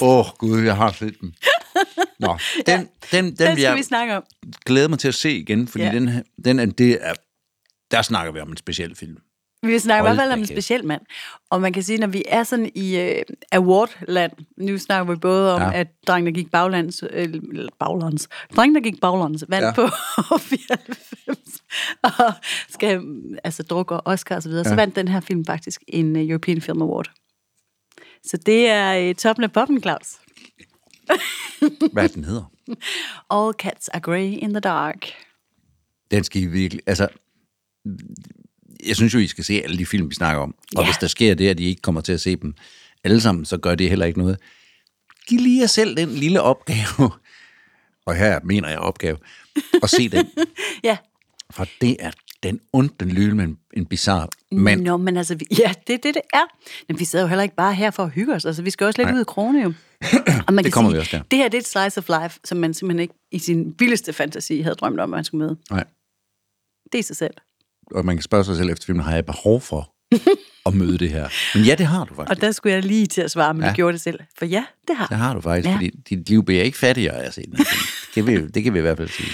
[0.02, 1.34] Åh, oh, gud, jeg har set den.
[2.20, 4.22] Nå, den, den, den, Den vil skal jeg vi snakke om.
[4.66, 5.90] glæde mig til at se igen, fordi Ja.
[5.92, 7.12] den, den er, det er,
[7.90, 9.16] der snakker vi om en speciel film.
[9.62, 11.00] Vi snakker i Hold hvert fald om en speciel mand.
[11.50, 13.22] Og man kan sige, når vi er sådan i uh,
[13.52, 15.66] awardland, nu snakker vi både om, Ja.
[15.68, 15.80] ja.
[15.80, 17.34] at drengen, der gik baglands, øh,
[17.78, 19.66] baglands, drengen, der gik baglands, vandt Ja.
[19.68, 19.72] ja.
[19.74, 19.88] på
[20.38, 21.38] 94,
[22.02, 22.32] og
[22.68, 23.02] skal
[23.44, 24.70] altså drukke og Oscar og så videre, ja.
[24.70, 27.10] så vandt den her film faktisk en uh, European Film Award.
[28.24, 30.08] Så det er uh, toppen af poppen, Claus.
[31.92, 32.50] Hvad er den hedder?
[33.30, 35.06] All cats are grey in the dark.
[36.10, 36.82] Den skal I virkelig...
[36.86, 37.08] Altså,
[38.86, 40.54] jeg synes jo, I skal se alle de film, vi snakker om.
[40.76, 40.88] Og Ja.
[40.88, 42.54] hvis der sker det, at I ikke kommer til at se dem
[43.04, 44.38] alle sammen, så gør det heller ikke noget.
[45.28, 47.10] Giv lige jer selv den lille opgave,
[48.06, 49.16] og her mener jeg opgave,
[49.82, 50.26] og se den.
[50.84, 50.96] Ja,
[51.50, 52.10] For det er
[52.42, 54.82] den ondt, den lyde med en, bizarre mand.
[54.82, 56.44] Nå, men altså, ja, det er det, det er.
[56.88, 58.44] Men vi sidder jo heller ikke bare her for at hygge os.
[58.44, 59.16] Altså, vi skal også lidt Nej.
[59.16, 59.72] ud i krone, jo.
[60.46, 61.22] Og man kan kommer sige, vi også der.
[61.30, 64.12] det her det er et slice of life, som man simpelthen ikke i sin vildeste
[64.12, 65.56] fantasi havde drømt om, at man skulle møde.
[65.70, 65.84] Nej.
[66.92, 67.34] Det er sig selv.
[67.90, 69.92] Og man kan spørge sig selv efter filmen, har jeg behov for
[70.68, 71.28] at møde det her?
[71.54, 72.30] Men ja, det har du faktisk.
[72.30, 73.66] Og der skulle jeg lige til at svare, men ja.
[73.66, 74.20] Jeg gjorde det selv.
[74.38, 75.06] For ja, det har.
[75.06, 75.74] Det har du faktisk, ja.
[75.74, 77.52] Fordi dit liv bliver ikke fattigere af at se den.
[77.52, 77.66] Det
[78.14, 79.30] kan vi, det kan vi i hvert fald sige.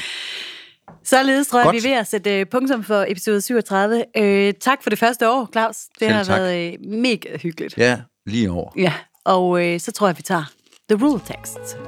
[1.05, 1.75] Således tror jeg, Godt.
[1.75, 4.05] vi er ved at sætte øh, punktum for episode 37.
[4.17, 5.77] Øh, tak for det første år, Claus.
[5.77, 6.37] Det Selv har tak.
[6.41, 7.79] været øh, mega hyggeligt.
[7.79, 8.71] Ja, lige over.
[8.77, 8.93] Ja,
[9.25, 10.45] og øh, så tror jeg, vi tager
[10.91, 11.79] The Rule Text.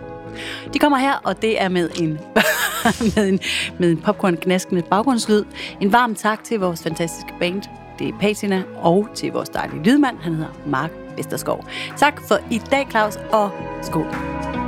[0.74, 2.10] De kommer her, og det er med en,
[3.16, 3.40] med en,
[3.78, 5.44] med en popcorn-knaskende baggrundslyd.
[5.80, 7.62] En varm tak til vores fantastiske band,
[7.98, 11.64] det er Patina, og til vores dejlige lydmand, han hedder Mark Vesterskov.
[11.96, 13.50] Tak for i dag, Claus, og
[13.82, 14.65] skål.